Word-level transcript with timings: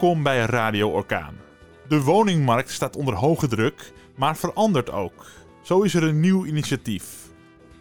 Welkom 0.00 0.22
bij 0.22 0.38
Radio 0.38 0.90
Orkaan. 0.90 1.36
De 1.88 2.02
woningmarkt 2.02 2.70
staat 2.70 2.96
onder 2.96 3.14
hoge 3.14 3.48
druk, 3.48 3.92
maar 4.16 4.36
verandert 4.36 4.90
ook. 4.90 5.26
Zo 5.62 5.82
is 5.82 5.94
er 5.94 6.02
een 6.02 6.20
nieuw 6.20 6.44
initiatief. 6.44 7.28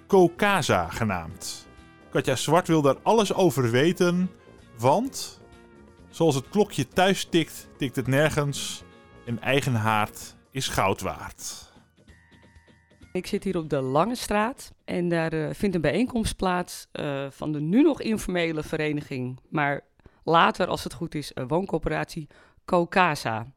Cocasa 0.07 0.89
genaamd. 0.89 1.67
Katja 2.09 2.35
Zwart 2.35 2.67
wil 2.67 2.81
daar 2.81 2.97
alles 3.03 3.33
over 3.33 3.71
weten, 3.71 4.29
want 4.77 5.41
zoals 6.09 6.35
het 6.35 6.49
klokje 6.49 6.87
thuis 6.87 7.25
tikt, 7.25 7.67
tikt 7.77 7.95
het 7.95 8.07
nergens. 8.07 8.83
Een 9.25 9.41
eigen 9.41 9.75
haard 9.75 10.35
is 10.51 10.67
goud 10.67 11.01
waard. 11.01 11.71
Ik 13.11 13.27
zit 13.27 13.43
hier 13.43 13.57
op 13.57 13.69
de 13.69 13.81
Lange 13.81 14.15
Straat 14.15 14.73
en 14.85 15.09
daar 15.09 15.33
eh, 15.33 15.53
vindt 15.53 15.75
een 15.75 15.81
bijeenkomst 15.81 16.35
plaats 16.35 16.87
eh, 16.91 17.25
van 17.29 17.51
de 17.51 17.59
nu 17.59 17.81
nog 17.81 18.01
informele 18.01 18.63
vereniging, 18.63 19.39
maar 19.49 19.87
later, 20.29 20.67
als 20.67 20.83
het 20.83 20.93
goed 20.93 21.15
is, 21.15 21.31
uh, 21.35 21.43
wooncoöperatie 21.47 22.27
Cocasa. 22.65 23.47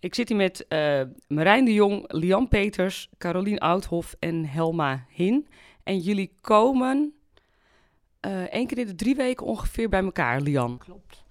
Ik 0.00 0.14
zit 0.14 0.28
hier 0.28 0.36
met 0.36 0.66
eh, 0.66 1.02
Marijn 1.28 1.64
de 1.64 1.72
Jong, 1.72 2.12
Lian 2.12 2.48
Peters, 2.48 3.10
Carolien 3.18 3.58
Oudhof 3.58 4.14
en 4.18 4.44
Helma 4.44 5.04
Hin. 5.08 5.48
En 5.82 5.98
jullie 5.98 6.32
komen 6.40 7.14
eh 8.20 8.42
één 8.42 8.66
keer 8.66 8.78
in 8.78 8.86
de 8.86 8.94
drie 8.94 9.16
weken 9.16 9.46
ongeveer 9.46 9.88
bij 9.88 10.02
elkaar, 10.02 10.40
Lian. 10.40 10.78
Klopt. 10.78 11.24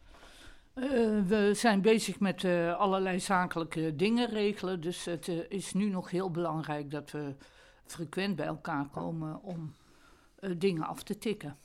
Eh, 0.74 0.86
we 1.28 1.52
zijn 1.54 1.82
bezig 1.82 2.20
met 2.20 2.46
allerlei 2.78 3.20
zakelijke 3.20 3.96
dingen 3.96 4.30
regelen. 4.30 4.82
Dus 4.82 5.06
het 5.06 5.28
is 5.50 5.74
nu 5.74 5.90
nog 5.90 6.12
heel 6.12 6.32
belangrijk 6.32 6.92
dat 6.92 7.12
we 7.12 7.36
frequent 7.86 8.36
bij 8.36 8.46
elkaar 8.46 8.88
komen 8.90 9.42
om 9.44 9.74
dingen 10.58 10.84
af 10.84 11.04
te 11.04 11.18
tikken. 11.18 11.58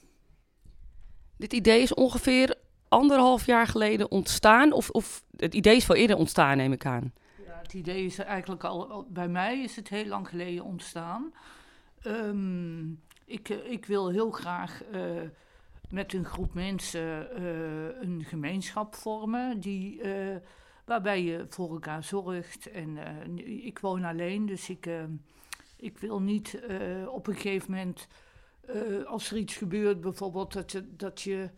Dit 1.37 1.53
idee 1.53 1.83
is 1.83 1.95
ongeveer 1.95 2.57
anderhalf 2.91 3.47
jaar 3.47 3.67
geleden 3.67 4.11
ontstaan. 4.11 4.73
Of, 4.73 4.91
of 4.91 5.25
het 5.37 5.55
idee 5.55 5.77
is 5.77 5.85
veel 5.85 5.95
eerder 5.95 6.17
ontstaan, 6.17 6.57
neem 6.57 6.73
ik 6.73 6.87
aan. 6.87 7.13
Ja, 7.47 7.59
het 7.63 7.75
idee 7.75 8.05
is 8.05 8.19
eigenlijk 8.19 8.65
al, 8.65 9.07
bij 9.09 9.29
mij 9.29 9.63
is 9.63 9.77
het 9.77 9.89
heel 9.89 10.07
lang 10.07 10.29
geleden 10.29 10.65
ontstaan. 10.65 11.33
Ehm, 12.03 12.81
ik, 13.25 13.49
eh, 13.49 13.71
ik 13.71 13.87
wil 13.87 14.09
heel 14.09 14.31
graag 14.31 14.85
eh, 14.85 15.03
met 15.91 16.13
een 16.13 16.25
groep 16.25 16.55
mensen 16.55 17.37
eh, 17.37 18.01
een 18.01 18.25
gemeenschap 18.25 18.95
vormen 18.95 19.61
die, 19.61 20.03
waarbij 20.85 21.23
je 21.23 21.47
voor 21.49 21.71
elkaar 21.71 22.05
zorgt. 22.05 22.71
En 22.71 22.99
ik 23.65 23.79
woon 23.79 24.05
alleen, 24.05 24.47
dus 24.47 24.69
ik, 24.69 24.91
ik 25.77 25.99
wil 25.99 26.21
niet 26.21 26.61
op 27.07 27.27
een 27.27 27.35
gegeven 27.35 27.71
moment, 27.71 28.07
als 29.07 29.31
er 29.31 29.37
iets 29.37 29.57
gebeurt, 29.57 30.01
bijvoorbeeld 30.01 30.53
dat 30.53 30.83
dat 30.97 31.21
je 31.21 31.51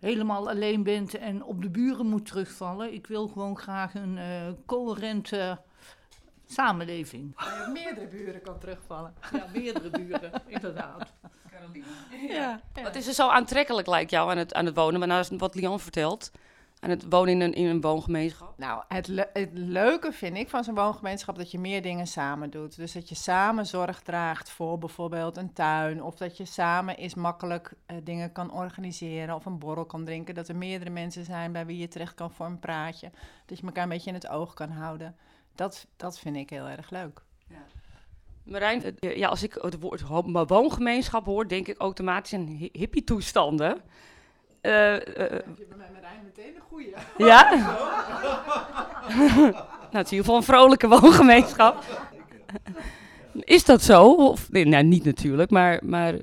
helemaal 0.00 0.48
alleen 0.48 0.82
bent 0.82 1.14
en 1.14 1.44
op 1.44 1.62
de 1.62 1.70
buren 1.70 2.06
moet 2.06 2.26
terugvallen. 2.26 2.92
Ik 2.92 3.06
wil 3.06 3.28
gewoon 3.28 3.58
graag 3.58 3.94
een 3.94 4.18
eh, 4.18 4.52
coherente 4.66 5.58
samenleving. 6.46 7.36
meerdere 7.72 8.06
buren 8.06 8.42
kan 8.42 8.58
terugvallen. 8.58 9.14
Ja, 9.32 9.46
meerdere 9.52 9.90
buren, 9.90 10.32
inderdaad. 10.46 11.12
Ja. 12.28 12.60
Wat 12.82 12.94
is 12.94 13.06
er 13.06 13.14
zo 13.14 13.28
aantrekkelijk, 13.28 13.86
lijkt 13.86 14.10
jou, 14.10 14.30
aan 14.30 14.38
het, 14.38 14.54
aan 14.54 14.66
het 14.66 14.74
wonen? 14.74 14.98
Maar 14.98 15.08
nou 15.08 15.36
wat 15.38 15.54
Lian 15.54 15.80
vertelt, 15.80 16.32
aan 16.86 16.92
het 16.92 17.06
wonen 17.08 17.32
in 17.34 17.40
een, 17.40 17.52
in 17.54 17.66
een 17.66 17.80
woongemeenschap. 17.80 18.58
Nou, 18.58 18.82
het, 18.88 19.08
le- 19.08 19.30
het 19.32 19.50
leuke 19.52 20.12
vind 20.12 20.36
ik 20.36 20.48
van 20.48 20.64
zo'n 20.64 20.74
woongemeenschap 20.74 21.36
dat 21.36 21.50
je 21.50 21.58
meer 21.58 21.82
dingen 21.82 22.06
samen 22.06 22.50
doet. 22.50 22.76
Dus 22.76 22.92
dat 22.92 23.08
je 23.08 23.14
samen 23.14 23.66
zorg 23.66 24.00
draagt 24.00 24.50
voor 24.50 24.78
bijvoorbeeld 24.78 25.36
een 25.36 25.52
tuin. 25.52 26.02
Of 26.02 26.14
dat 26.14 26.36
je 26.36 26.44
samen 26.44 26.96
eens 26.96 27.14
makkelijk 27.14 27.72
eh, 27.86 27.96
dingen 28.02 28.32
kan 28.32 28.52
organiseren. 28.52 29.34
Of 29.34 29.44
een 29.46 29.58
borrel 29.58 29.84
kan 29.84 30.04
drinken. 30.04 30.34
Dat 30.34 30.48
er 30.48 30.56
meerdere 30.56 30.90
mensen 30.90 31.24
zijn 31.24 31.52
bij 31.52 31.66
wie 31.66 31.78
je 31.78 31.88
terecht 31.88 32.14
kan 32.14 32.30
voor 32.30 32.46
een 32.46 32.58
praatje. 32.58 33.10
Dat 33.46 33.58
je 33.58 33.66
elkaar 33.66 33.82
een 33.82 33.88
beetje 33.88 34.08
in 34.08 34.14
het 34.14 34.28
oog 34.28 34.54
kan 34.54 34.70
houden. 34.70 35.16
Dat, 35.54 35.86
dat 35.96 36.18
vind 36.18 36.36
ik 36.36 36.50
heel 36.50 36.68
erg 36.68 36.90
leuk. 36.90 37.22
Marijn, 38.44 38.98
eh, 38.98 39.16
ja, 39.16 39.28
als 39.28 39.42
ik 39.42 39.58
het 39.60 39.80
woord 39.80 40.02
woongemeenschap 40.48 41.24
hoor, 41.24 41.48
denk 41.48 41.68
ik 41.68 41.78
automatisch 41.78 42.34
aan 42.34 42.46
hi- 42.46 42.68
hippie-toestanden. 42.72 43.80
Eh, 44.66 44.92
Heb 44.92 45.44
je 45.56 45.66
bij 45.68 45.76
mij 45.76 46.20
meteen 46.24 46.54
een 46.54 46.60
goeie? 46.68 46.94
ja? 47.16 47.50
nou, 49.90 50.04
het 50.04 50.06
is 50.06 50.12
in 50.12 50.16
ieder 50.16 50.16
geval 50.18 50.36
een 50.36 50.42
vrolijke 50.42 50.88
woongemeenschap. 50.88 51.84
is 53.32 53.64
dat 53.64 53.82
zo? 53.82 54.12
Of, 54.14 54.50
nee, 54.50 54.64
nou, 54.64 54.84
niet 54.84 55.04
natuurlijk, 55.04 55.50
maar, 55.50 55.80
maar 55.84 56.14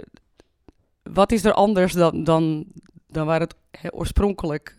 wat 1.03 1.31
is 1.31 1.45
er 1.45 1.53
anders 1.53 1.93
dan, 1.93 2.23
dan, 2.23 2.65
dan 3.07 3.25
waar 3.25 3.39
het 3.39 3.55
oorspronkelijk 3.89 4.75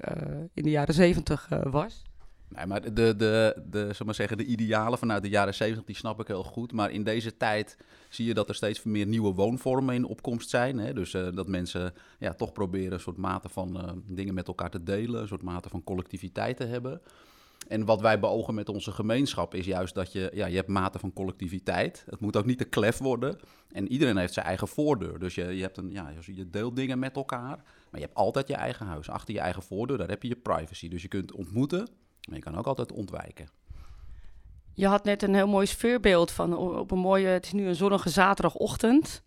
in 0.55 0.63
de 0.63 0.71
jaren 0.71 0.95
zeventig 0.95 1.49
was? 1.63 2.03
Nee, 2.55 2.67
maar 2.67 2.95
de, 2.95 3.17
de, 3.17 3.63
de, 3.71 3.95
we 3.99 4.05
maar 4.05 4.15
zeggen, 4.15 4.37
de 4.37 4.45
idealen 4.45 4.99
vanuit 4.99 5.23
de 5.23 5.29
jaren 5.29 5.55
70, 5.55 5.85
die 5.85 5.97
snap 5.97 6.21
ik 6.21 6.27
heel 6.27 6.43
goed. 6.43 6.73
Maar 6.73 6.91
in 6.91 7.03
deze 7.03 7.37
tijd 7.37 7.77
zie 8.09 8.27
je 8.27 8.35
dat 8.35 8.49
er 8.49 8.55
steeds 8.55 8.83
meer 8.83 9.07
nieuwe 9.07 9.33
woonvormen 9.33 9.95
in 9.95 10.05
opkomst 10.05 10.51
zijn. 10.51 10.79
Hè? 10.79 10.93
Dus 10.93 11.15
eh, 11.15 11.27
dat 11.35 11.49
mensen 11.49 11.95
ja, 12.19 12.35
toch 12.35 12.53
proberen 12.53 12.93
een 12.93 13.01
soort 13.01 13.17
mate 13.17 13.49
van 13.49 13.81
eh, 13.81 13.93
dingen 14.07 14.35
met 14.35 14.49
elkaar 14.49 14.71
te 14.71 14.83
delen, 14.83 15.21
een 15.21 15.29
soort 15.29 15.43
mate 15.43 15.69
van 15.69 15.85
collectiviteit 15.85 16.57
te 16.57 16.65
hebben. 16.65 17.01
En 17.69 17.85
wat 17.85 18.01
wij 18.01 18.21
beogen 18.21 18.55
met 18.55 18.69
onze 18.69 18.93
gemeenschap 18.93 19.55
is 19.55 19.67
juist 19.67 19.95
dat 19.95 20.13
je, 20.13 20.31
ja, 20.35 20.47
je 20.47 20.57
hebt 20.57 20.69
mate 20.69 20.99
van 20.99 21.13
collectiviteit. 21.13 22.05
Het 22.11 22.21
moet 22.21 22.37
ook 22.37 22.45
niet 22.45 22.59
te 22.59 22.65
klef 22.65 22.99
worden. 22.99 23.39
En 23.73 23.89
iedereen 23.89 24.17
heeft 24.17 24.33
zijn 24.33 24.47
eigen 24.47 24.69
voordeur. 24.69 25.19
Dus 25.19 25.35
je, 25.35 25.45
je, 25.45 25.63
hebt 25.63 25.77
een, 25.77 25.91
ja, 25.91 26.13
je 26.21 26.51
deelt 26.51 26.77
dingen 26.77 26.99
met 26.99 27.17
elkaar. 27.17 27.57
Maar 27.91 28.01
je 28.01 28.07
hebt 28.07 28.15
altijd 28.15 28.49
je 28.49 28.55
eigen 28.55 28.87
huis. 28.87 29.09
Achter 29.09 29.35
je 29.35 29.41
eigen 29.41 29.63
voordeur, 29.63 29.99
daar 29.99 30.09
heb 30.09 30.23
je 30.23 30.29
je 30.29 30.37
privacy. 30.37 30.89
Dus 30.89 31.03
je 31.03 31.09
kunt 31.09 31.33
ontmoeten, 31.33 31.89
maar 32.29 32.37
je 32.37 32.43
kan 32.43 32.57
ook 32.57 32.67
altijd 32.67 32.93
ontwijken. 32.93 33.49
Je 34.75 34.87
had 34.87 35.05
net 35.05 35.23
een 35.23 35.35
heel 35.35 35.49
mooi 35.49 35.67
sfeerbeeld 35.67 36.31
van 36.31 36.57
op 36.57 36.91
een 36.91 36.99
mooie, 36.99 37.27
het 37.27 37.45
is 37.45 37.53
nu 37.53 37.67
een 37.67 37.75
zonnige 37.75 38.11
zaterdagochtend. 38.11 39.23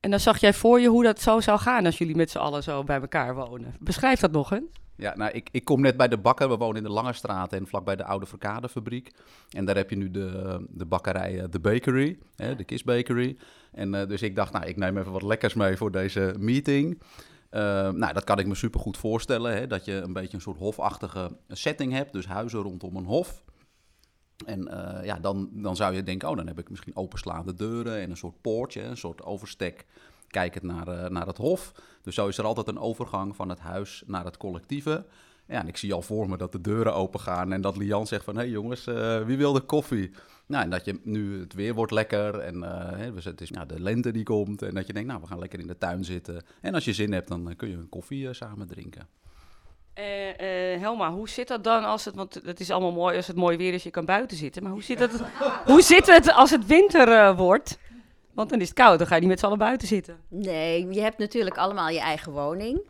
En 0.00 0.10
dan 0.10 0.20
zag 0.20 0.38
jij 0.38 0.54
voor 0.54 0.80
je 0.80 0.88
hoe 0.88 1.02
dat 1.02 1.20
zo 1.20 1.40
zou 1.40 1.58
gaan 1.58 1.86
als 1.86 1.98
jullie 1.98 2.16
met 2.16 2.30
z'n 2.30 2.38
allen 2.38 2.62
zo 2.62 2.84
bij 2.84 3.00
elkaar 3.00 3.34
wonen. 3.34 3.74
Beschrijf 3.80 4.20
dat 4.20 4.32
nog 4.32 4.52
eens. 4.52 4.80
Ja, 5.00 5.16
nou, 5.16 5.30
ik, 5.30 5.48
ik 5.52 5.64
kom 5.64 5.80
net 5.80 5.96
bij 5.96 6.08
de 6.08 6.18
bakker. 6.18 6.48
We 6.48 6.56
wonen 6.56 6.76
in 6.76 6.82
de 6.82 6.90
Lange 6.90 7.12
Straat 7.12 7.52
en 7.52 7.66
vlakbij 7.66 7.96
de 7.96 8.04
oude 8.04 8.26
Verkadefabriek. 8.26 9.10
En 9.50 9.64
daar 9.64 9.76
heb 9.76 9.90
je 9.90 9.96
nu 9.96 10.10
de, 10.10 10.58
de 10.68 10.84
bakkerij, 10.84 11.40
eh, 11.40 11.44
de 11.50 11.60
bakery, 11.60 12.18
hè, 12.36 12.56
de 12.56 12.64
Kiss 12.64 12.84
Bakery. 12.84 13.36
En 13.72 13.94
eh, 13.94 14.08
dus 14.08 14.22
ik 14.22 14.36
dacht, 14.36 14.52
nou, 14.52 14.66
ik 14.66 14.76
neem 14.76 14.98
even 14.98 15.12
wat 15.12 15.22
lekkers 15.22 15.54
mee 15.54 15.76
voor 15.76 15.90
deze 15.90 16.34
meeting. 16.38 17.02
Eh, 17.50 17.90
nou, 17.90 18.12
dat 18.12 18.24
kan 18.24 18.38
ik 18.38 18.46
me 18.46 18.54
super 18.54 18.80
goed 18.80 18.96
voorstellen. 18.96 19.56
Hè, 19.56 19.66
dat 19.66 19.84
je 19.84 19.92
een 19.92 20.12
beetje 20.12 20.36
een 20.36 20.42
soort 20.42 20.58
hofachtige 20.58 21.36
setting 21.48 21.92
hebt. 21.92 22.12
Dus 22.12 22.26
huizen 22.26 22.60
rondom 22.60 22.96
een 22.96 23.04
hof. 23.04 23.42
En 24.46 24.68
eh, 24.68 25.04
ja, 25.04 25.18
dan, 25.18 25.48
dan 25.52 25.76
zou 25.76 25.94
je 25.94 26.02
denken, 26.02 26.28
oh, 26.28 26.36
dan 26.36 26.46
heb 26.46 26.58
ik 26.58 26.70
misschien 26.70 26.96
openslaande 26.96 27.54
deuren 27.54 28.00
en 28.00 28.10
een 28.10 28.16
soort 28.16 28.40
poortje, 28.40 28.82
een 28.82 28.96
soort 28.96 29.22
overstek, 29.22 29.86
kijkend 30.28 30.64
naar, 30.64 30.88
eh, 30.88 31.10
naar 31.10 31.26
het 31.26 31.36
hof. 31.36 31.72
Dus 32.02 32.14
zo 32.14 32.28
is 32.28 32.38
er 32.38 32.44
altijd 32.44 32.68
een 32.68 32.78
overgang 32.78 33.36
van 33.36 33.48
het 33.48 33.58
huis 33.58 34.02
naar 34.06 34.24
het 34.24 34.36
collectieve. 34.36 35.04
Ja, 35.50 35.60
en 35.60 35.68
ik 35.68 35.76
zie 35.76 35.92
al 35.92 36.02
voor 36.02 36.28
me 36.28 36.36
dat 36.36 36.52
de 36.52 36.60
deuren 36.60 36.94
open 36.94 37.20
gaan 37.20 37.52
en 37.52 37.60
dat 37.60 37.76
Lian 37.76 38.06
zegt 38.06 38.24
van... 38.24 38.34
hé 38.34 38.40
hey 38.40 38.50
jongens, 38.50 38.86
eh, 38.86 39.22
wie 39.22 39.36
wil 39.36 39.52
de 39.52 39.60
koffie? 39.60 40.10
Nou, 40.46 40.64
en 40.64 40.70
dat 40.70 40.84
je 40.84 41.00
nu 41.02 41.40
het 41.40 41.54
weer 41.54 41.74
wordt 41.74 41.92
lekker 41.92 42.38
en 42.38 42.62
eh, 42.62 42.98
hè, 42.98 43.12
dus 43.12 43.24
het 43.24 43.40
is 43.40 43.50
nou, 43.50 43.66
de 43.66 43.80
lente 43.80 44.12
die 44.12 44.24
komt... 44.24 44.62
en 44.62 44.74
dat 44.74 44.86
je 44.86 44.92
denkt, 44.92 45.08
nou, 45.08 45.20
we 45.20 45.26
gaan 45.26 45.38
lekker 45.38 45.58
in 45.58 45.66
de 45.66 45.78
tuin 45.78 46.04
zitten. 46.04 46.44
En 46.60 46.74
als 46.74 46.84
je 46.84 46.92
zin 46.92 47.12
hebt, 47.12 47.28
dan 47.28 47.50
eh, 47.50 47.56
kun 47.56 47.68
je 47.68 47.76
een 47.76 47.88
koffie 47.88 48.32
samen 48.32 48.66
drinken. 48.66 49.08
Eh, 50.00 50.72
eh, 50.72 50.80
Helma, 50.80 51.12
hoe 51.12 51.28
zit 51.28 51.48
dat 51.48 51.64
dan 51.64 51.84
als 51.84 52.04
het, 52.04 52.14
want 52.14 52.40
het 52.44 52.60
is 52.60 52.70
allemaal 52.70 52.92
mooi 52.92 53.16
als 53.16 53.26
het 53.26 53.36
mooi 53.36 53.56
weer 53.56 53.74
is, 53.74 53.82
je 53.82 53.90
kan 53.90 54.04
buiten 54.04 54.36
zitten. 54.36 54.62
Maar 54.62 54.72
hoe 54.72 54.82
zit 54.82 54.98
het, 54.98 55.12
hoe 55.72 55.82
zit 55.82 56.06
het 56.06 56.32
als 56.32 56.50
het 56.50 56.66
winter 56.66 57.08
eh, 57.08 57.36
wordt? 57.36 57.78
Want 58.32 58.50
dan 58.50 58.60
is 58.60 58.68
het 58.68 58.76
koud, 58.76 58.98
dan 58.98 59.06
ga 59.06 59.14
je 59.14 59.20
niet 59.20 59.30
met 59.30 59.38
z'n 59.38 59.46
allen 59.46 59.58
buiten 59.58 59.88
zitten. 59.88 60.18
Nee, 60.28 60.86
je 60.90 61.00
hebt 61.00 61.18
natuurlijk 61.18 61.56
allemaal 61.56 61.88
je 61.88 62.00
eigen 62.00 62.32
woning. 62.32 62.80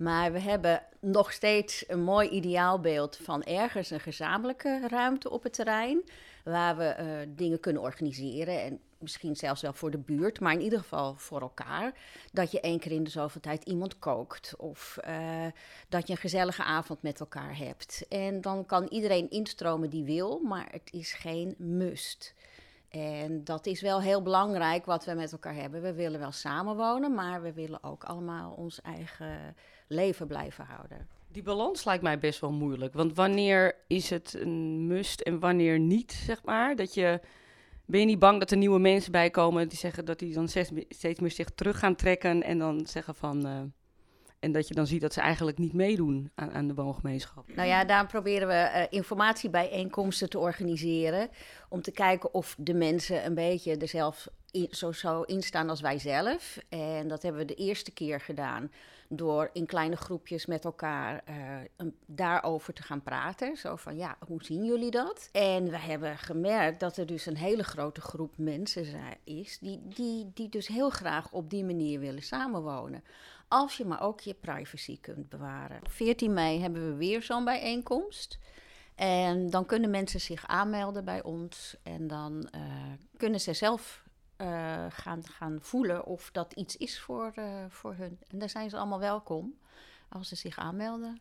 Maar 0.00 0.32
we 0.32 0.40
hebben 0.40 0.82
nog 1.00 1.32
steeds 1.32 1.84
een 1.88 2.02
mooi 2.02 2.28
ideaalbeeld 2.28 3.16
van 3.22 3.42
ergens 3.42 3.90
een 3.90 4.00
gezamenlijke 4.00 4.88
ruimte 4.88 5.30
op 5.30 5.42
het 5.42 5.52
terrein. 5.52 6.02
Waar 6.44 6.76
we 6.76 6.84
eh, 6.84 7.06
dingen 7.28 7.60
kunnen 7.60 7.82
organiseren. 7.82 8.62
En 8.62 8.80
misschien 8.98 9.36
zelfs 9.36 9.62
wel 9.62 9.72
voor 9.72 9.90
de 9.90 9.98
buurt, 9.98 10.40
maar 10.40 10.52
in 10.52 10.60
ieder 10.60 10.78
geval 10.78 11.14
voor 11.16 11.40
elkaar. 11.40 11.92
Dat 12.32 12.50
je 12.50 12.60
één 12.60 12.78
keer 12.78 12.92
in 12.92 13.04
de 13.04 13.10
zoveel 13.10 13.40
tijd 13.40 13.64
iemand 13.64 13.98
kookt. 13.98 14.54
Of 14.56 14.96
eh, 14.96 15.46
dat 15.88 16.06
je 16.06 16.12
een 16.12 16.18
gezellige 16.18 16.62
avond 16.62 17.02
met 17.02 17.20
elkaar 17.20 17.56
hebt. 17.56 18.04
En 18.08 18.40
dan 18.40 18.66
kan 18.66 18.86
iedereen 18.86 19.30
instromen 19.30 19.90
die 19.90 20.04
wil, 20.04 20.38
maar 20.38 20.68
het 20.70 20.88
is 20.92 21.12
geen 21.12 21.54
must. 21.58 22.34
En 22.90 23.44
dat 23.44 23.66
is 23.66 23.80
wel 23.80 24.00
heel 24.00 24.22
belangrijk 24.22 24.84
wat 24.84 25.04
we 25.04 25.14
met 25.14 25.32
elkaar 25.32 25.54
hebben. 25.54 25.82
We 25.82 25.92
willen 25.92 26.20
wel 26.20 26.32
samenwonen, 26.32 27.14
maar 27.14 27.42
we 27.42 27.52
willen 27.52 27.82
ook 27.82 28.04
allemaal 28.04 28.52
ons 28.52 28.80
eigen 28.80 29.54
leven 29.86 30.26
blijven 30.26 30.64
houden. 30.64 31.08
Die 31.28 31.42
balans 31.42 31.84
lijkt 31.84 32.02
mij 32.02 32.18
best 32.18 32.40
wel 32.40 32.52
moeilijk. 32.52 32.94
Want 32.94 33.14
wanneer 33.14 33.76
is 33.86 34.10
het 34.10 34.36
een 34.40 34.86
must 34.86 35.20
en 35.20 35.38
wanneer 35.38 35.78
niet, 35.78 36.12
zeg 36.12 36.44
maar? 36.44 36.76
Dat 36.76 36.94
je, 36.94 37.20
ben 37.84 38.00
je 38.00 38.06
niet 38.06 38.18
bang 38.18 38.38
dat 38.38 38.50
er 38.50 38.56
nieuwe 38.56 38.78
mensen 38.78 39.12
bij 39.12 39.30
komen 39.30 39.68
die 39.68 39.78
zeggen 39.78 40.04
dat 40.04 40.18
die 40.18 40.34
dan 40.34 40.48
steeds, 40.88 41.20
meer 41.20 41.30
zich 41.30 41.50
terug 41.50 41.78
gaan 41.78 41.94
trekken 41.94 42.42
en 42.42 42.58
dan 42.58 42.86
zeggen 42.86 43.14
van... 43.14 43.46
eh, 43.46 43.60
En 44.40 44.52
dat 44.52 44.68
je 44.68 44.74
dan 44.74 44.86
ziet 44.86 45.00
dat 45.00 45.12
ze 45.12 45.20
eigenlijk 45.20 45.58
niet 45.58 45.72
meedoen 45.72 46.30
aan, 46.34 46.52
aan 46.52 46.66
de 46.66 46.74
woongemeenschap. 46.74 47.54
Nou 47.54 47.68
ja, 47.68 47.84
daarom 47.84 48.06
proberen 48.08 48.48
we 48.48 48.70
uh, 48.74 48.82
informatiebijeenkomsten 48.90 50.30
te 50.30 50.38
organiseren. 50.38 51.28
Om 51.68 51.82
te 51.82 51.90
kijken 51.90 52.34
of 52.34 52.54
de 52.58 52.74
mensen 52.74 53.24
een 53.26 53.34
beetje 53.34 53.76
er 53.76 53.88
zelf 53.88 54.28
zo, 54.70 54.92
zo 54.92 55.22
in 55.22 55.42
staan 55.42 55.70
als 55.70 55.80
wij 55.80 55.98
zelf. 55.98 56.58
En 56.68 57.08
dat 57.08 57.22
hebben 57.22 57.40
we 57.40 57.46
de 57.46 57.54
eerste 57.54 57.90
keer 57.90 58.20
gedaan 58.20 58.70
door 59.08 59.50
in 59.52 59.66
kleine 59.66 59.96
groepjes 59.96 60.46
met 60.46 60.64
elkaar 60.64 61.24
uh, 61.28 61.86
daarover 62.06 62.74
te 62.74 62.82
gaan 62.82 63.02
praten. 63.02 63.56
Zo 63.56 63.76
van, 63.76 63.96
ja, 63.96 64.16
hoe 64.26 64.44
zien 64.44 64.64
jullie 64.64 64.90
dat? 64.90 65.28
En 65.32 65.70
we 65.70 65.78
hebben 65.78 66.18
gemerkt 66.18 66.80
dat 66.80 66.96
er 66.96 67.06
dus 67.06 67.26
een 67.26 67.36
hele 67.36 67.64
grote 67.64 68.00
groep 68.00 68.32
mensen 68.36 68.86
is... 69.24 69.58
die, 69.58 69.80
die, 69.94 70.30
die 70.34 70.48
dus 70.48 70.66
heel 70.66 70.90
graag 70.90 71.32
op 71.32 71.50
die 71.50 71.64
manier 71.64 72.00
willen 72.00 72.22
samenwonen. 72.22 73.04
Als 73.52 73.76
je 73.76 73.84
maar 73.84 74.00
ook 74.00 74.20
je 74.20 74.34
privacy 74.34 75.00
kunt 75.00 75.28
bewaren. 75.28 75.80
14 75.88 76.32
mei 76.32 76.60
hebben 76.60 76.86
we 76.86 76.94
weer 76.94 77.22
zo'n 77.22 77.44
bijeenkomst... 77.44 78.38
En 79.00 79.50
dan 79.50 79.66
kunnen 79.66 79.90
mensen 79.90 80.20
zich 80.20 80.46
aanmelden 80.46 81.04
bij 81.04 81.22
ons 81.22 81.76
en 81.82 82.06
dan 82.06 82.48
uh, 82.54 82.60
kunnen 83.16 83.40
ze 83.40 83.52
zelf 83.52 84.04
uh, 84.40 84.86
gaan, 84.88 85.26
gaan 85.26 85.58
voelen 85.60 86.04
of 86.04 86.30
dat 86.32 86.52
iets 86.52 86.76
is 86.76 87.00
voor, 87.00 87.32
uh, 87.38 87.64
voor 87.68 87.94
hun. 87.94 88.18
En 88.28 88.38
daar 88.38 88.48
zijn 88.48 88.70
ze 88.70 88.76
allemaal 88.76 88.98
welkom 88.98 89.54
als 90.08 90.28
ze 90.28 90.36
zich 90.36 90.58
aanmelden. 90.58 91.20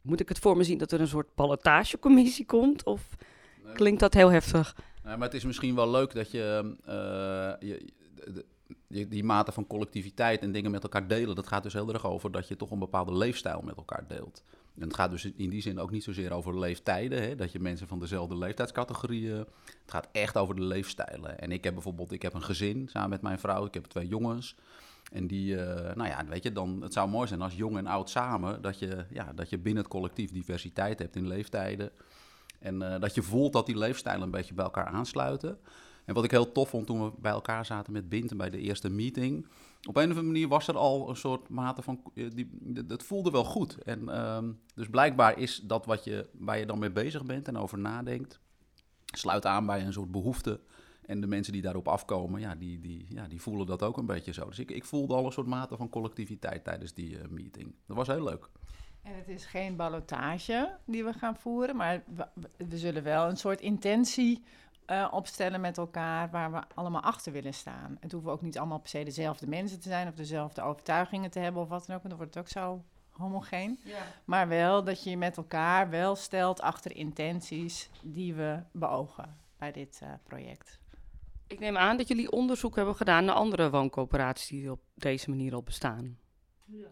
Moet 0.00 0.20
ik 0.20 0.28
het 0.28 0.38
voor 0.38 0.56
me 0.56 0.64
zien 0.64 0.78
dat 0.78 0.92
er 0.92 1.00
een 1.00 1.08
soort 1.08 1.34
ballotagecommissie 1.34 2.46
komt? 2.46 2.84
Of 2.84 3.16
nee. 3.64 3.72
klinkt 3.72 4.00
dat 4.00 4.14
heel 4.14 4.30
heftig? 4.30 4.76
Nee, 5.04 5.16
maar 5.16 5.28
het 5.28 5.36
is 5.36 5.44
misschien 5.44 5.74
wel 5.74 5.90
leuk 5.90 6.14
dat 6.14 6.30
je, 6.30 6.76
uh, 6.86 7.68
je 7.68 7.92
de, 8.14 8.44
die, 8.88 9.24
mate 9.24 9.52
van 9.52 9.66
collectiviteit 9.66 10.42
en 10.42 10.52
dingen 10.52 10.70
met 10.70 10.82
elkaar 10.82 11.08
delen, 11.08 11.34
dat 11.34 11.46
gaat 11.46 11.62
dus 11.62 11.72
heel 11.72 11.92
erg 11.92 12.06
over 12.06 12.30
dat 12.30 12.48
je 12.48 12.56
toch 12.56 12.70
een 12.70 12.78
bepaalde 12.78 13.16
leefstijl 13.16 13.62
met 13.62 13.76
elkaar 13.76 14.04
deelt. 14.08 14.42
En 14.78 14.82
het 14.82 14.94
gaat 14.94 15.10
dus 15.10 15.24
in 15.24 15.50
die 15.50 15.62
zin 15.62 15.78
ook 15.78 15.90
niet 15.90 16.04
zozeer 16.04 16.32
over 16.32 16.58
leeftijden, 16.58 17.22
hè, 17.22 17.34
dat 17.34 17.52
je 17.52 17.60
mensen 17.60 17.88
van 17.88 17.98
dezelfde 17.98 18.36
leeftijdscategorieën. 18.36 19.36
Het 19.36 19.46
gaat 19.86 20.08
echt 20.12 20.36
over 20.36 20.54
de 20.54 20.62
leefstijlen. 20.62 21.38
En 21.38 21.52
ik 21.52 21.64
heb 21.64 21.74
bijvoorbeeld, 21.74 22.12
ik 22.12 22.22
heb 22.22 22.34
een 22.34 22.42
gezin 22.42 22.88
samen 22.88 23.10
met 23.10 23.22
mijn 23.22 23.38
vrouw, 23.38 23.64
ik 23.64 23.74
heb 23.74 23.84
twee 23.84 24.08
jongens. 24.08 24.56
En 25.12 25.26
die, 25.26 25.54
uh, 25.54 25.64
nou 25.94 26.08
ja, 26.08 26.24
weet 26.26 26.42
je, 26.42 26.52
dan, 26.52 26.82
het 26.82 26.92
zou 26.92 27.08
mooi 27.08 27.28
zijn 27.28 27.42
als 27.42 27.54
jong 27.54 27.76
en 27.76 27.86
oud 27.86 28.10
samen, 28.10 28.62
dat 28.62 28.78
je, 28.78 29.04
ja, 29.10 29.32
dat 29.32 29.50
je 29.50 29.58
binnen 29.58 29.82
het 29.82 29.92
collectief 29.92 30.32
diversiteit 30.32 30.98
hebt 30.98 31.16
in 31.16 31.26
leeftijden. 31.26 31.90
En 32.58 32.82
uh, 32.82 33.00
dat 33.00 33.14
je 33.14 33.22
voelt 33.22 33.52
dat 33.52 33.66
die 33.66 33.78
leefstijlen 33.78 34.22
een 34.22 34.30
beetje 34.30 34.54
bij 34.54 34.64
elkaar 34.64 34.86
aansluiten. 34.86 35.58
En 36.12 36.18
wat 36.18 36.26
ik 36.26 36.36
heel 36.36 36.52
tof 36.52 36.68
vond 36.68 36.86
toen 36.86 37.04
we 37.04 37.12
bij 37.18 37.32
elkaar 37.32 37.66
zaten 37.66 37.92
met 37.92 38.08
Binten 38.08 38.36
bij 38.36 38.50
de 38.50 38.58
eerste 38.58 38.90
meeting. 38.90 39.46
Op 39.88 39.96
een 39.96 40.02
of 40.02 40.08
andere 40.08 40.26
manier 40.26 40.48
was 40.48 40.68
er 40.68 40.76
al 40.76 41.08
een 41.08 41.16
soort 41.16 41.48
mate 41.48 41.82
van. 41.82 42.02
Die, 42.14 42.50
het 42.88 43.02
voelde 43.02 43.30
wel 43.30 43.44
goed. 43.44 43.78
En 43.78 44.26
um, 44.36 44.60
dus 44.74 44.88
blijkbaar 44.88 45.38
is 45.38 45.60
dat 45.64 45.86
wat 45.86 46.04
je, 46.04 46.28
waar 46.32 46.58
je 46.58 46.66
dan 46.66 46.78
mee 46.78 46.90
bezig 46.90 47.24
bent 47.24 47.48
en 47.48 47.56
over 47.56 47.78
nadenkt. 47.78 48.40
sluit 49.04 49.46
aan 49.46 49.66
bij 49.66 49.84
een 49.84 49.92
soort 49.92 50.10
behoefte. 50.10 50.60
En 51.06 51.20
de 51.20 51.26
mensen 51.26 51.52
die 51.52 51.62
daarop 51.62 51.88
afkomen, 51.88 52.40
ja, 52.40 52.54
die, 52.54 52.80
die, 52.80 53.06
ja, 53.08 53.28
die 53.28 53.40
voelen 53.40 53.66
dat 53.66 53.82
ook 53.82 53.96
een 53.96 54.06
beetje 54.06 54.32
zo. 54.32 54.46
Dus 54.46 54.58
ik, 54.58 54.70
ik 54.70 54.84
voelde 54.84 55.14
al 55.14 55.26
een 55.26 55.32
soort 55.32 55.46
mate 55.46 55.76
van 55.76 55.88
collectiviteit 55.88 56.64
tijdens 56.64 56.94
die 56.94 57.10
uh, 57.10 57.28
meeting. 57.30 57.74
Dat 57.86 57.96
was 57.96 58.06
heel 58.06 58.24
leuk. 58.24 58.48
En 59.02 59.14
het 59.14 59.28
is 59.28 59.44
geen 59.44 59.76
ballotage 59.76 60.78
die 60.84 61.04
we 61.04 61.12
gaan 61.12 61.36
voeren, 61.36 61.76
maar 61.76 62.04
we 62.56 62.78
zullen 62.78 63.02
wel 63.02 63.28
een 63.28 63.36
soort 63.36 63.60
intentie 63.60 64.42
uh, 64.86 65.08
opstellen 65.10 65.60
met 65.60 65.78
elkaar 65.78 66.30
waar 66.30 66.52
we 66.52 66.62
allemaal 66.74 67.02
achter 67.02 67.32
willen 67.32 67.54
staan. 67.54 67.96
Het 68.00 68.12
hoeven 68.12 68.30
ook 68.30 68.42
niet 68.42 68.58
allemaal 68.58 68.78
per 68.78 68.88
se 68.88 69.04
dezelfde 69.04 69.48
mensen 69.48 69.80
te 69.80 69.88
zijn 69.88 70.08
of 70.08 70.14
dezelfde 70.14 70.62
overtuigingen 70.62 71.30
te 71.30 71.38
hebben 71.38 71.62
of 71.62 71.68
wat 71.68 71.86
dan 71.86 71.96
ook. 71.96 72.02
Dan 72.02 72.16
wordt 72.16 72.34
het 72.34 72.44
ook 72.44 72.50
zo 72.50 72.82
homogeen. 73.10 73.78
Ja. 73.84 74.02
Maar 74.24 74.48
wel 74.48 74.84
dat 74.84 75.04
je 75.04 75.16
met 75.16 75.36
elkaar 75.36 75.90
wel 75.90 76.16
stelt 76.16 76.60
achter 76.60 76.96
intenties 76.96 77.90
die 78.02 78.34
we 78.34 78.62
beogen 78.72 79.36
bij 79.58 79.72
dit 79.72 80.00
uh, 80.02 80.08
project. 80.22 80.80
Ik 81.46 81.58
neem 81.58 81.76
aan 81.76 81.96
dat 81.96 82.08
jullie 82.08 82.30
onderzoek 82.30 82.76
hebben 82.76 82.96
gedaan 82.96 83.24
naar 83.24 83.34
andere 83.34 83.70
wooncoöperaties 83.70 84.48
die 84.48 84.70
op 84.70 84.80
deze 84.94 85.30
manier 85.30 85.54
al 85.54 85.62
bestaan. 85.62 86.18
Ja. 86.64 86.86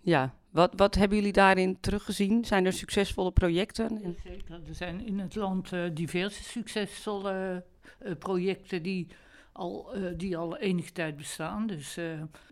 Ja, 0.00 0.34
wat, 0.50 0.72
wat 0.76 0.94
hebben 0.94 1.16
jullie 1.18 1.32
daarin 1.32 1.80
teruggezien? 1.80 2.44
Zijn 2.44 2.66
er 2.66 2.72
succesvolle 2.72 3.32
projecten? 3.32 4.16
Zeker. 4.24 4.60
Er 4.68 4.74
zijn 4.74 5.06
in 5.06 5.18
het 5.18 5.34
land 5.34 5.72
uh, 5.72 5.84
diverse 5.92 6.44
succesvolle 6.44 7.64
uh, 8.02 8.12
projecten 8.18 8.82
die 8.82 9.06
al, 9.52 9.96
uh, 9.96 10.12
die 10.16 10.36
al 10.36 10.56
enige 10.56 10.92
tijd 10.92 11.16
bestaan. 11.16 11.66
Dus 11.66 11.98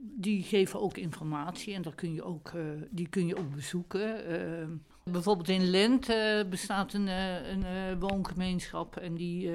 die 0.00 0.42
geven 0.42 0.80
ook 0.80 0.96
informatie 0.96 1.74
en 1.74 1.82
daar 1.82 1.94
kun 1.94 2.14
je 2.14 2.22
ook, 2.22 2.52
die 2.90 3.08
kun 3.08 3.26
je 3.26 3.36
ook 3.36 3.54
bezoeken. 3.54 4.80
bijvoorbeeld 5.02 5.48
in 5.48 5.70
Lent 5.70 6.06
bestaat 6.50 6.92
een, 6.92 7.06
een 7.06 7.98
woongemeenschap 7.98 8.96
en 8.96 9.14
die 9.14 9.50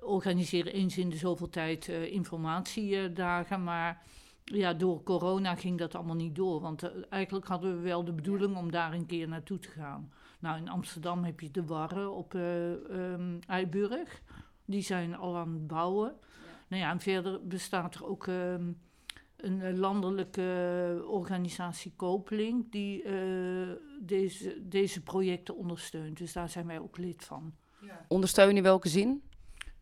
organiseren 0.00 0.72
eens 0.72 0.98
in 0.98 1.08
de 1.08 1.16
zoveel 1.16 1.48
tijd 1.48 1.88
informatiedagen. 1.88 3.64
Maar 3.64 4.02
ja, 4.44 4.74
door 4.74 5.02
corona 5.02 5.54
ging 5.54 5.78
dat 5.78 5.94
allemaal 5.94 6.14
niet 6.14 6.34
door. 6.34 6.60
Want 6.60 6.84
uh, 6.84 6.90
eigenlijk 7.08 7.46
hadden 7.46 7.76
we 7.76 7.82
wel 7.82 8.04
de 8.04 8.12
bedoeling 8.12 8.56
om 8.56 8.70
daar 8.70 8.92
een 8.92 9.06
keer 9.06 9.28
naartoe 9.28 9.58
te 9.58 9.68
gaan. 9.68 10.12
Nou, 10.38 10.58
in 10.58 10.68
Amsterdam 10.68 11.24
heb 11.24 11.40
je 11.40 11.50
de 11.50 11.64
Warren 11.64 12.14
op 12.14 12.34
uh, 12.34 12.70
um, 12.70 13.38
Eiburg. 13.46 14.22
Die 14.64 14.82
zijn 14.82 15.16
al 15.16 15.36
aan 15.36 15.52
het 15.52 15.66
bouwen. 15.66 16.08
Ja. 16.08 16.50
Nou 16.68 16.82
ja, 16.82 16.90
en 16.90 17.00
verder 17.00 17.46
bestaat 17.46 17.94
er 17.94 18.06
ook 18.06 18.26
um, 18.26 18.80
een 19.36 19.78
landelijke 19.78 21.04
organisatie 21.06 21.92
Kopeling... 21.96 22.70
die 22.70 23.04
uh, 23.04 23.70
deze, 24.00 24.68
deze 24.68 25.02
projecten 25.02 25.56
ondersteunt. 25.56 26.18
Dus 26.18 26.32
daar 26.32 26.48
zijn 26.48 26.66
wij 26.66 26.78
ook 26.78 26.98
lid 26.98 27.24
van. 27.24 27.54
Ja. 27.80 28.04
Ondersteunen 28.08 28.56
in 28.56 28.62
welke 28.62 28.88
zin? 28.88 29.22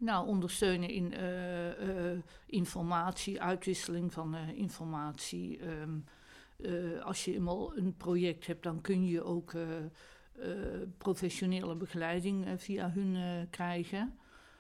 Nou, 0.02 0.26
ondersteunen 0.26 0.88
in 0.88 1.12
uh, 1.12 2.12
uh, 2.12 2.19
informatie, 2.46 3.40
uitwisseling 3.40 4.12
van 4.12 4.34
uh, 4.34 4.49
informatie. 4.49 5.60
Um, 5.66 6.04
als 7.02 7.25
je 7.25 7.34
eenmaal 7.34 7.76
een 7.76 7.96
project 7.96 8.46
hebt, 8.46 8.62
dan 8.62 8.81
kun 8.81 9.06
je 9.06 9.22
ook 9.22 9.52
professionele 10.99 11.75
begeleiding 11.75 12.46
via 12.56 12.90
hun 12.90 13.16
krijgen. 13.50 14.19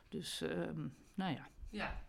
Dus, 0.08 0.40
um, 0.40 0.94
nou 1.14 1.32
ja. 1.32 1.48
ja. 1.70 2.00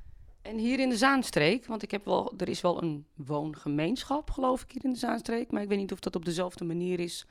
En 0.42 0.57
hier 0.57 0.80
in 0.80 0.90
de 0.90 0.97
Zaanstreek, 0.97 1.66
want 1.66 1.83
ik 1.83 1.92
heb 1.92 2.06
wel, 2.06 2.33
er 2.37 2.49
is 2.49 2.61
wel 2.61 2.83
een 2.83 3.06
woongemeenschap, 3.13 4.31
geloof 4.31 4.61
ik, 4.61 4.71
hier 4.71 4.85
in 4.85 4.94
de 4.94 4.99
Zaanstreek. 4.99 5.52
Maar 5.52 5.61
ik 5.61 5.69
weet 5.69 5.78
niet 5.78 5.92
of 5.92 5.99
dat 5.99 6.16
op 6.16 6.25
dezelfde 6.25 6.66
manier 6.66 6.99
is 6.99 7.25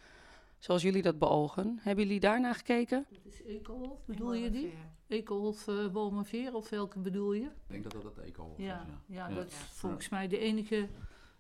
zoals 0.62 0.82
jullie 0.82 1.02
dat 1.02 1.18
beogen. 1.18 1.78
Hebben 1.80 2.04
jullie 2.04 2.20
daarna 2.20 2.52
gekeken? 2.52 3.06
Dat 3.10 3.32
is 3.32 3.42
Ekelhof, 3.42 4.04
bedoel 4.04 4.34
je 4.34 4.50
die? 4.50 4.72
Ekelhof 5.06 5.66
uh, 5.66 5.86
Wormerveer, 5.86 6.54
of 6.54 6.68
welke 6.68 6.98
bedoel 6.98 7.32
je? 7.32 7.44
Ik 7.44 7.50
denk 7.66 7.82
dat 7.82 7.92
dat 7.92 8.04
het 8.04 8.18
Ekelhof 8.18 8.58
ja, 8.58 8.80
is, 8.80 8.88
ja. 9.06 9.28
Ja, 9.28 9.34
dat 9.34 9.46
is 9.46 9.54
volgens 9.54 10.08
mij 10.08 10.28
de 10.28 10.38
enige... 10.38 10.88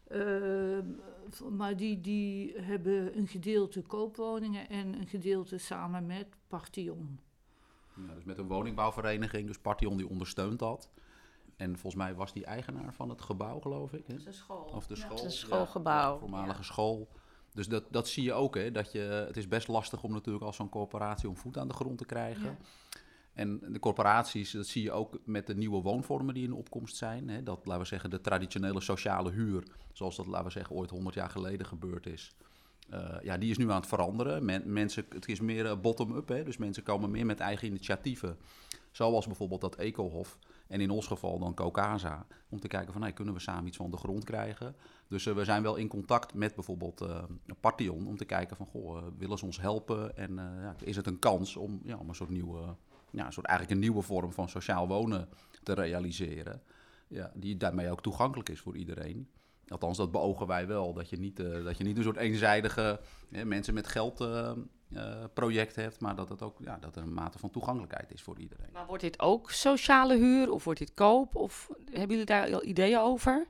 Uh, 0.08 0.78
maar 1.50 1.76
die, 1.76 2.00
die 2.00 2.52
hebben 2.56 3.18
een 3.18 3.26
gedeelte 3.26 3.82
koopwoningen 3.82 4.68
en 4.68 4.94
een 4.94 5.06
gedeelte 5.06 5.58
samen 5.58 6.06
met 6.06 6.26
Partion. 6.46 7.20
Ja, 7.94 8.14
dus 8.14 8.24
met 8.24 8.38
een 8.38 8.46
woningbouwvereniging, 8.46 9.46
dus 9.46 9.58
Partion 9.58 9.96
die 9.96 10.08
ondersteunt 10.08 10.58
dat. 10.58 10.90
En 11.56 11.78
volgens 11.78 12.02
mij 12.02 12.14
was 12.14 12.32
die 12.32 12.44
eigenaar 12.44 12.94
van 12.94 13.08
het 13.08 13.20
gebouw, 13.20 13.60
geloof 13.60 13.92
ik. 13.92 14.06
Hè? 14.06 14.16
De 14.16 14.32
school. 14.32 14.70
Of 14.74 14.86
de 14.86 14.96
school. 14.96 15.16
Ja, 15.16 15.22
het 15.22 15.32
schoolgebouw. 15.32 16.12
de 16.14 16.20
voormalige 16.20 16.62
school. 16.62 17.08
Dus 17.54 17.68
dat, 17.68 17.84
dat 17.90 18.08
zie 18.08 18.22
je 18.22 18.32
ook, 18.32 18.54
hè, 18.54 18.70
dat 18.70 18.92
je, 18.92 18.98
het 18.98 19.36
is 19.36 19.48
best 19.48 19.68
lastig 19.68 20.02
om 20.02 20.12
natuurlijk 20.12 20.44
als 20.44 20.56
zo'n 20.56 20.68
corporatie 20.68 21.28
om 21.28 21.36
voet 21.36 21.58
aan 21.58 21.68
de 21.68 21.74
grond 21.74 21.98
te 21.98 22.06
krijgen. 22.06 22.44
Ja. 22.44 22.56
En 23.32 23.60
de 23.68 23.78
corporaties, 23.78 24.50
dat 24.50 24.66
zie 24.66 24.82
je 24.82 24.92
ook 24.92 25.18
met 25.24 25.46
de 25.46 25.54
nieuwe 25.54 25.82
woonvormen 25.82 26.34
die 26.34 26.44
in 26.44 26.52
opkomst 26.52 26.96
zijn. 26.96 27.28
Hè, 27.28 27.42
dat, 27.42 27.60
laten 27.64 27.82
we 27.82 27.88
zeggen, 27.88 28.10
de 28.10 28.20
traditionele 28.20 28.80
sociale 28.80 29.30
huur, 29.30 29.62
zoals 29.92 30.16
dat, 30.16 30.26
laten 30.26 30.46
we 30.46 30.52
zeggen, 30.52 30.76
ooit 30.76 30.90
100 30.90 31.14
jaar 31.14 31.30
geleden 31.30 31.66
gebeurd 31.66 32.06
is. 32.06 32.34
Uh, 32.92 33.16
ja, 33.22 33.38
die 33.38 33.50
is 33.50 33.58
nu 33.58 33.70
aan 33.70 33.76
het 33.80 33.86
veranderen. 33.86 34.44
Men, 34.44 34.72
mensen, 34.72 35.04
het 35.08 35.28
is 35.28 35.40
meer 35.40 35.64
uh, 35.64 35.80
bottom-up, 35.80 36.26
dus 36.26 36.56
mensen 36.56 36.82
komen 36.82 37.10
meer 37.10 37.26
met 37.26 37.40
eigen 37.40 37.68
initiatieven. 37.68 38.36
Zoals 38.90 39.26
bijvoorbeeld 39.26 39.60
dat 39.60 39.76
Ecohof. 39.76 40.38
En 40.72 40.80
in 40.80 40.90
ons 40.90 41.06
geval 41.06 41.38
dan 41.38 41.54
Cocasa. 41.54 42.26
Om 42.48 42.60
te 42.60 42.68
kijken 42.68 42.92
van, 42.92 43.02
hey, 43.02 43.12
kunnen 43.12 43.34
we 43.34 43.40
samen 43.40 43.66
iets 43.66 43.76
van 43.76 43.90
de 43.90 43.96
grond 43.96 44.24
krijgen? 44.24 44.74
Dus 45.08 45.26
uh, 45.26 45.34
we 45.34 45.44
zijn 45.44 45.62
wel 45.62 45.76
in 45.76 45.88
contact 45.88 46.34
met 46.34 46.54
bijvoorbeeld 46.54 47.02
uh, 47.02 47.22
Partion. 47.60 48.06
Om 48.06 48.16
te 48.16 48.24
kijken 48.24 48.56
van, 48.56 48.66
goh, 48.66 48.96
uh, 48.96 49.02
willen 49.18 49.38
ze 49.38 49.44
ons 49.44 49.60
helpen? 49.60 50.16
En 50.16 50.34
ja, 50.34 50.74
is 50.78 50.96
het 50.96 51.06
een 51.06 51.18
kans 51.18 51.56
om, 51.56 51.80
ja, 51.84 51.96
om 51.96 52.08
een 52.08 52.14
soort 52.14 52.30
nieuwe, 52.30 52.76
ja, 53.10 53.26
een 53.26 53.32
soort 53.32 53.46
eigenlijk 53.46 53.76
een 53.76 53.82
nieuwe 53.84 54.02
vorm 54.02 54.32
van 54.32 54.48
sociaal 54.48 54.88
wonen 54.88 55.28
te 55.62 55.72
realiseren? 55.72 56.62
Ja, 57.08 57.30
die 57.34 57.56
daarmee 57.56 57.90
ook 57.90 58.02
toegankelijk 58.02 58.48
is 58.48 58.60
voor 58.60 58.76
iedereen. 58.76 59.28
Althans, 59.68 59.96
dat 59.96 60.12
beogen 60.12 60.46
wij 60.46 60.66
wel. 60.66 60.92
Dat 60.92 61.10
je 61.10 61.18
niet, 61.18 61.36
dat 61.36 61.78
je 61.78 61.84
niet 61.84 61.96
een 61.96 62.02
soort 62.02 62.16
eenzijdige 62.16 63.00
mensen 63.28 63.74
met 63.74 63.86
geld 63.86 64.20
uh, 64.96 65.24
project 65.34 65.76
hebt, 65.76 66.00
maar 66.00 66.16
dat, 66.16 66.28
het 66.28 66.42
ook, 66.42 66.56
ja, 66.64 66.78
dat 66.80 66.96
er 66.96 67.02
een 67.02 67.14
mate 67.14 67.38
van 67.38 67.50
toegankelijkheid 67.50 68.12
is 68.12 68.22
voor 68.22 68.38
iedereen. 68.38 68.68
Maar 68.72 68.86
wordt 68.86 69.02
dit 69.02 69.20
ook 69.20 69.50
sociale 69.50 70.16
huur 70.16 70.50
of 70.50 70.64
wordt 70.64 70.78
dit 70.78 70.94
koop? 70.94 71.36
Of 71.36 71.70
hebben 71.84 72.10
jullie 72.10 72.24
daar 72.24 72.54
al 72.54 72.64
ideeën 72.64 72.98
over? 72.98 73.46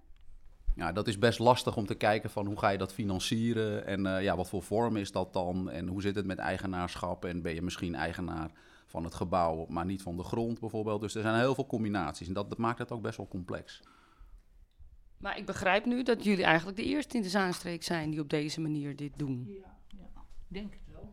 Ja, 0.75 0.93
dat 0.93 1.09
is 1.09 1.19
best 1.19 1.39
lastig 1.39 1.77
om 1.77 1.87
te 1.87 1.95
kijken 1.95 2.31
van 2.31 2.47
hoe 2.47 2.59
ga 2.59 2.69
je 2.69 2.79
dat 2.79 2.93
financieren 2.93 3.87
en 3.87 4.07
eh, 4.07 4.23
ja, 4.23 4.37
wat 4.37 4.49
voor 4.49 4.63
vorm 4.63 4.97
is 4.97 5.13
dat 5.13 5.33
dan 5.33 5.71
en 5.71 5.87
hoe 5.87 6.03
zit 6.03 6.15
het 6.15 6.27
met 6.27 6.39
eigenaarschap 6.39 7.25
en 7.25 7.43
ben 7.43 7.55
je 7.55 7.63
misschien 7.63 7.95
eigenaar 7.95 8.51
van 8.87 9.05
het 9.05 9.15
gebouw, 9.15 9.67
maar 9.69 9.85
niet 9.85 10.03
van 10.03 10.17
de 10.17 10.23
grond 10.23 10.61
bijvoorbeeld. 10.61 11.01
Dus 11.01 11.15
er 11.15 11.23
zijn 11.23 11.39
heel 11.39 11.55
veel 11.55 11.67
combinaties 11.67 12.27
en 12.27 12.35
dat, 12.35 12.49
dat 12.49 12.59
maakt 12.59 12.79
het 12.79 12.93
ook 12.93 13.03
best 13.03 13.17
wel 13.17 13.29
complex. 13.29 13.83
Maar 15.23 15.39
ik 15.39 15.47
begrijp 15.47 15.85
nu 15.85 16.03
dat 16.03 16.25
jullie 16.25 16.45
eigenlijk 16.45 16.77
de 16.77 16.85
eerste 16.85 17.17
in 17.17 17.23
de 17.23 17.29
Zaanstreek 17.29 17.83
zijn 17.83 18.11
die 18.11 18.21
op 18.21 18.31
deze 18.31 18.61
manier 18.61 18.97
dit 18.97 19.13
doen. 19.17 19.45
Ja, 19.49 19.77
ja. 19.89 20.23
denk 20.49 20.73
het 20.73 20.83
wel. 20.93 21.13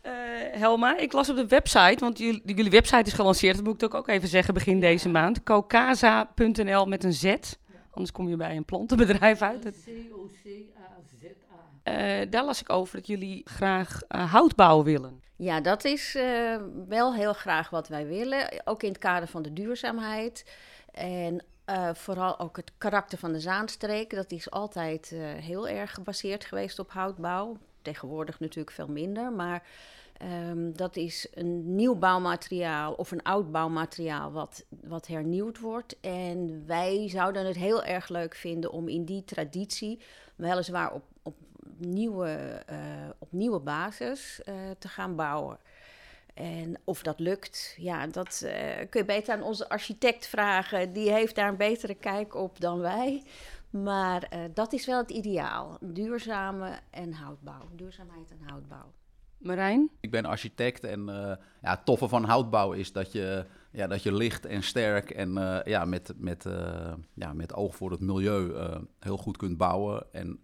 Eh, 0.00 0.12
Helma, 0.60 0.98
ik 0.98 1.12
las 1.12 1.30
op 1.30 1.36
de 1.36 1.46
website, 1.46 1.96
want 1.98 2.18
jullie, 2.18 2.42
jullie 2.44 2.70
website 2.70 3.02
is 3.02 3.12
gelanceerd, 3.12 3.56
dat 3.56 3.64
moet 3.64 3.82
ik 3.82 3.94
ook 3.94 4.08
even 4.08 4.28
zeggen, 4.28 4.54
begin 4.54 4.80
deze 4.80 5.08
maand. 5.08 5.42
Caucasa.nl 5.42 6.86
met 6.86 7.04
een 7.04 7.12
Z, 7.12 7.34
anders 7.90 8.12
kom 8.12 8.28
je 8.28 8.36
bij 8.36 8.56
een 8.56 8.64
plantenbedrijf 8.64 9.42
uit. 9.42 9.64
C-O-C-A-Z-A. 9.84 11.56
eh, 11.82 12.30
daar 12.30 12.44
las 12.44 12.60
ik 12.60 12.70
over 12.70 12.96
dat 12.96 13.06
jullie 13.06 13.40
graag 13.44 14.02
eh, 14.08 14.32
houtbouw 14.32 14.82
willen. 14.82 15.20
Ja, 15.36 15.60
dat 15.60 15.84
is 15.84 16.14
eh, 16.14 16.56
wel 16.88 17.14
heel 17.14 17.32
graag 17.32 17.70
wat 17.70 17.88
wij 17.88 18.06
willen. 18.06 18.62
Ook 18.64 18.82
in 18.82 18.88
het 18.88 18.98
kader 18.98 19.28
van 19.28 19.42
de 19.42 19.52
duurzaamheid. 19.52 20.44
En 20.92 21.44
eh, 21.64 21.94
vooral 21.94 22.38
ook 22.38 22.56
het 22.56 22.72
karakter 22.78 23.18
van 23.18 23.32
de 23.32 23.40
Zaanstreek. 23.40 24.10
Dat 24.10 24.30
is 24.30 24.50
altijd 24.50 25.12
eh, 25.12 25.20
heel 25.20 25.68
erg 25.68 25.94
gebaseerd 25.94 26.44
geweest 26.44 26.78
op 26.78 26.90
houtbouw. 26.90 27.56
Tegenwoordig 27.82 28.40
natuurlijk 28.40 28.74
veel 28.74 28.88
minder. 28.88 29.32
Maar 29.32 29.66
ehm, 30.16 30.72
dat 30.72 30.96
is 30.96 31.28
een 31.34 31.74
nieuw 31.74 31.94
bouwmateriaal 31.94 32.92
of 32.92 33.10
een 33.10 33.22
oud 33.22 33.52
bouwmateriaal 33.52 34.32
wat, 34.32 34.64
wat 34.68 35.06
hernieuwd 35.06 35.60
wordt. 35.60 36.00
En 36.00 36.66
wij 36.66 37.08
zouden 37.08 37.46
het 37.46 37.56
heel 37.56 37.84
erg 37.84 38.08
leuk 38.08 38.34
vinden 38.34 38.72
om 38.72 38.88
in 38.88 39.04
die 39.04 39.24
traditie, 39.24 40.00
weliswaar 40.36 40.92
op, 40.92 41.04
op, 41.22 41.36
nieuwe, 41.76 42.62
eh, 42.66 42.76
op 43.18 43.32
nieuwe 43.32 43.60
basis, 43.60 44.40
te 44.78 44.88
gaan 44.88 45.16
bouwen. 45.16 45.58
En 46.34 46.80
of 46.84 47.02
dat 47.02 47.20
lukt, 47.20 47.74
ja, 47.78 48.06
dat 48.06 48.42
eh, 48.46 48.88
kun 48.90 49.00
je 49.00 49.06
beter 49.06 49.34
aan 49.34 49.42
onze 49.42 49.68
architect 49.68 50.26
vragen. 50.26 50.92
Die 50.92 51.12
heeft 51.12 51.34
daar 51.34 51.48
een 51.48 51.56
betere 51.56 51.94
kijk 51.94 52.34
op 52.34 52.60
dan 52.60 52.78
wij. 52.78 53.22
Maar 53.70 54.22
eh, 54.22 54.40
dat 54.54 54.72
is 54.72 54.86
wel 54.86 54.98
het 54.98 55.10
ideaal. 55.10 55.78
Duurzame 55.80 56.78
en 56.90 57.12
houtbouw. 57.12 57.68
Duurzaamheid 57.76 58.30
en 58.30 58.48
houtbouw. 58.48 58.92
Marijn? 59.42 59.90
Ik 60.00 60.10
ben 60.10 60.24
architect 60.24 60.84
en 60.84 61.08
eh, 61.08 61.36
ja, 61.62 61.70
het 61.70 61.84
toffe 61.84 62.08
van 62.08 62.24
houtbouw 62.24 62.72
is 62.72 62.92
dat 62.92 63.12
je, 63.12 63.46
ja, 63.70 63.86
dat 63.86 64.02
je 64.02 64.14
licht 64.14 64.46
en 64.46 64.62
sterk 64.62 65.10
en 65.10 65.38
eh, 65.38 65.58
ja, 65.64 65.84
met, 65.84 66.12
met, 66.16 66.46
eh, 66.46 66.92
ja, 67.14 67.32
met 67.32 67.54
oog 67.54 67.76
voor 67.76 67.90
het 67.90 68.00
milieu 68.00 68.54
eh, 68.54 68.76
heel 68.98 69.16
goed 69.16 69.36
kunt 69.36 69.56
bouwen. 69.56 70.12
En 70.12 70.40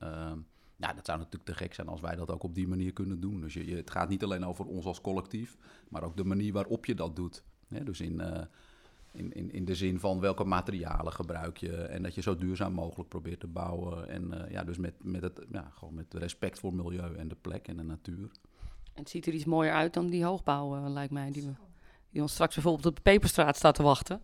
ja, 0.79 0.93
dat 0.93 1.07
zou 1.07 1.19
natuurlijk 1.19 1.45
te 1.45 1.55
gek 1.55 1.75
zijn 1.75 1.89
als 1.89 2.01
wij 2.01 2.17
dat 2.17 2.31
ook 2.31 2.43
op 2.43 2.55
die 2.55 2.69
manier 2.69 2.93
kunnen 2.93 3.21
doen. 3.21 3.41
Dus 3.41 3.55
je, 3.55 3.67
je, 3.67 3.77
het 3.77 3.91
gaat 3.91 4.09
niet 4.09 4.25
alleen 4.25 4.47
over 4.47 4.65
ons 4.67 4.85
als 4.85 5.01
collectief, 5.01 5.57
maar 5.89 6.03
ook 6.03 6.17
de 6.17 6.25
manier 6.25 6.53
waarop 6.53 6.87
je 6.87 6.95
dat 6.95 7.17
doet. 7.17 7.43
Dus 7.69 8.01
in, 8.01 8.21
eh, 8.21 8.45
in, 9.13 9.33
in, 9.33 9.53
in 9.53 9.65
de 9.65 9.75
zin 9.75 10.01
van 10.01 10.21
welke 10.21 10.45
materialen 10.45 11.13
gebruik 11.13 11.57
je 11.57 11.77
en 11.77 12.03
dat 12.03 12.15
je 12.15 12.23
zo 12.23 12.37
duurzaam 12.37 12.73
mogelijk 12.73 13.09
probeert 13.09 13.41
te 13.41 13.47
bouwen. 13.47 14.09
En 14.09 14.45
eh, 14.45 14.51
ja, 14.51 14.65
dus 14.65 14.79
met, 14.79 14.95
met, 15.03 15.23
het, 15.23 15.47
ja, 15.53 15.71
gewoon 15.75 15.95
met 15.95 16.15
respect 16.15 16.59
voor 16.59 16.75
milieu 16.75 17.15
en 17.15 17.29
de 17.29 17.37
plek 17.41 17.69
en 17.69 17.77
de 17.77 17.83
natuur. 17.83 18.31
En 18.93 19.03
het 19.05 19.11
ziet 19.11 19.27
er 19.27 19.33
iets 19.33 19.45
mooier 19.45 19.73
uit 19.73 19.95
dan 19.95 20.07
die 20.07 20.25
hoogbouw, 20.25 20.77
eh, 20.77 20.91
lijkt 20.91 21.13
mij, 21.13 21.31
die, 21.31 21.43
we, 21.43 21.53
die 22.11 22.23
ons 22.23 22.33
straks 22.33 22.55
bijvoorbeeld 22.55 22.87
op 22.87 22.97
de 22.97 23.03
Peperstraat 23.03 23.57
staat 23.57 23.75
te 23.75 23.83
wachten. 23.83 24.23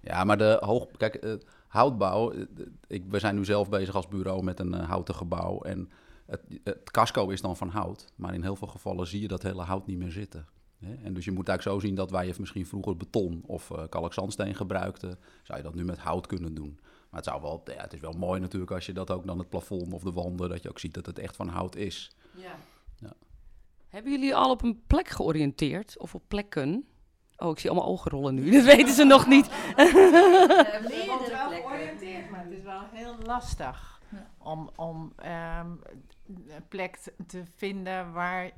Ja, 0.00 0.24
maar 0.24 0.38
de 0.38 0.58
hoog... 0.60 0.90
Kijk, 0.96 1.38
houtbouw... 1.74 2.30
eh, 2.30 2.42
ik, 2.86 3.04
we 3.08 3.18
zijn 3.18 3.34
nu 3.34 3.44
zelf 3.44 3.68
bezig 3.68 3.94
als 3.94 4.08
bureau 4.08 4.42
met 4.42 4.60
een 4.60 4.74
eh, 4.74 4.88
houten 4.88 5.14
gebouw. 5.14 5.60
En 5.60 5.90
het, 6.26 6.40
het 6.64 6.90
casco 6.90 7.28
is 7.28 7.40
dan 7.40 7.56
van 7.56 7.68
hout. 7.68 8.12
Maar 8.16 8.34
in 8.34 8.42
heel 8.42 8.56
veel 8.56 8.68
gevallen 8.68 9.06
zie 9.06 9.20
je 9.20 9.28
dat 9.28 9.42
hele 9.42 9.62
hout 9.62 9.86
niet 9.86 9.98
meer 9.98 10.10
zitten. 10.10 10.46
Hè? 10.78 10.94
En 10.94 11.14
dus 11.14 11.24
je 11.24 11.32
moet 11.32 11.48
eigenlijk 11.48 11.80
zo 11.80 11.86
zien 11.86 11.96
dat 11.96 12.10
je 12.10 12.34
misschien 12.38 12.66
vroeger 12.66 12.96
beton 12.96 13.42
of 13.46 13.70
eh 13.70 13.82
kalkzandsteen 13.88 14.54
gebruikte... 14.54 15.18
zou 15.42 15.58
je 15.58 15.64
dat 15.64 15.74
nu 15.74 15.84
met 15.84 15.98
hout 15.98 16.26
kunnen 16.26 16.54
doen. 16.54 16.78
Maar 17.10 17.22
het, 17.22 17.24
zou 17.24 17.42
wel, 17.42 17.62
ja, 17.64 17.82
het 17.82 17.92
is 17.92 18.00
wel 18.00 18.12
mooi 18.12 18.40
natuurlijk 18.40 18.70
als 18.70 18.86
je 18.86 18.92
dat 18.92 19.10
ook 19.10 19.26
dan 19.26 19.38
het 19.38 19.48
plafond 19.48 19.92
of 19.92 20.02
de 20.02 20.12
wanden... 20.12 20.48
dat 20.48 20.62
je 20.62 20.68
ook 20.68 20.78
ziet 20.78 20.94
dat 20.94 21.06
het 21.06 21.18
echt 21.18 21.36
van 21.36 21.48
hout 21.48 21.76
is. 21.76 22.16
Hebben 23.88 24.12
jullie 24.12 24.34
al 24.34 24.50
op 24.50 24.62
een 24.62 24.82
plek 24.86 25.08
georiënteerd? 25.08 25.98
Of 25.98 26.14
op 26.14 26.22
plekken? 26.28 26.84
Oh, 27.36 27.50
ik 27.50 27.58
zie 27.58 27.70
allemaal 27.70 27.88
ogen 27.88 28.10
rollen 28.10 28.34
nu. 28.34 28.50
Dat 28.56 28.64
weten 28.64 28.94
ze 28.94 29.04
nog 29.04 29.26
niet. 29.26 29.48
Er 29.76 30.82
wel 31.30 31.50
georiënteerd, 31.50 32.30
maar 32.30 32.44
het 32.44 32.52
is 32.52 32.62
wel 32.62 32.80
heel 32.92 33.16
lastig 33.24 34.00
Ja. 34.10 34.26
om, 34.38 34.70
om 34.76 35.12
ehm, 35.16 35.70
een 36.26 36.68
plek 36.68 36.96
te- 36.96 37.14
te 37.26 37.42
vinden 37.54 38.12
waar 38.12 38.50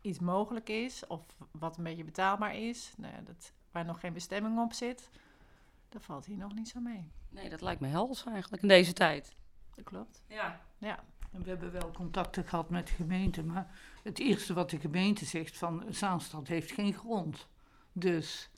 iets 0.00 0.18
mogelijk 0.18 0.68
is 0.68 1.06
of 1.06 1.20
wat 1.50 1.76
een 1.76 1.84
beetje 1.84 2.04
betaalbaar 2.04 2.56
is. 2.56 2.92
Nou 2.96 3.12
ja, 3.14 3.20
dat, 3.24 3.52
waar 3.72 3.84
nog 3.84 4.00
geen 4.00 4.12
bestemming 4.12 4.58
op 4.58 4.72
zit. 4.72 5.10
Dat 5.88 6.04
valt 6.04 6.26
hier 6.26 6.36
nog 6.36 6.54
niet 6.54 6.68
zo 6.68 6.80
mee. 6.80 7.10
Nee, 7.28 7.48
dat 7.48 7.60
lijkt 7.60 7.80
me 7.80 7.86
hels 7.88 8.24
eigenlijk 8.26 8.62
in 8.62 8.68
deze 8.68 8.92
tijd. 8.92 9.34
Dat 9.74 9.84
klopt. 9.84 10.22
Ja. 10.28 10.60
Ja. 10.78 10.98
En 11.32 11.42
we 11.42 11.48
hebben 11.48 11.72
wel 11.72 11.90
contacten 11.90 12.44
gehad 12.44 12.70
met 12.70 12.86
de 12.86 12.92
gemeente, 12.92 13.42
maar 13.42 13.70
het 14.02 14.18
eerste 14.18 14.54
wat 14.54 14.70
de 14.70 14.78
gemeente 14.80 15.24
zegt 15.24 15.58
van 15.58 15.84
Zaanstad 15.88 16.48
heeft 16.48 16.70
geen 16.72 16.92
grond. 16.94 17.48
Dus 17.92 18.50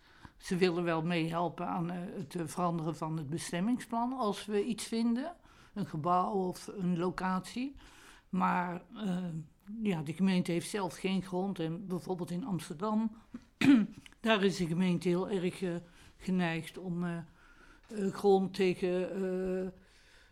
ze 0.42 0.56
willen 0.56 0.84
wel 0.84 1.02
meehelpen 1.02 1.66
aan 1.66 1.90
eh, 1.90 1.98
het 2.18 2.34
eh, 2.34 2.42
veranderen 2.46 2.96
van 2.96 3.16
het 3.16 3.30
bestemmingsplan 3.30 4.12
als 4.12 4.44
we 4.44 4.64
iets 4.64 4.84
vinden, 4.84 5.36
een 5.74 5.86
gebouw 5.86 6.32
of 6.32 6.66
een 6.66 6.98
locatie. 6.98 7.76
Maar 8.28 8.82
eh, 8.96 9.16
ja, 9.82 10.02
de 10.02 10.12
gemeente 10.12 10.52
heeft 10.52 10.70
zelf 10.70 10.96
geen 10.96 11.22
grond 11.22 11.58
en 11.58 11.86
bijvoorbeeld 11.86 12.30
in 12.30 12.44
Amsterdam, 12.44 13.16
daar 14.20 14.42
is 14.42 14.56
de 14.56 14.66
gemeente 14.66 15.08
heel 15.08 15.30
erg 15.30 15.62
geneigd 16.16 16.78
om 16.78 17.24
grond 18.10 18.54
tegen 18.54 19.72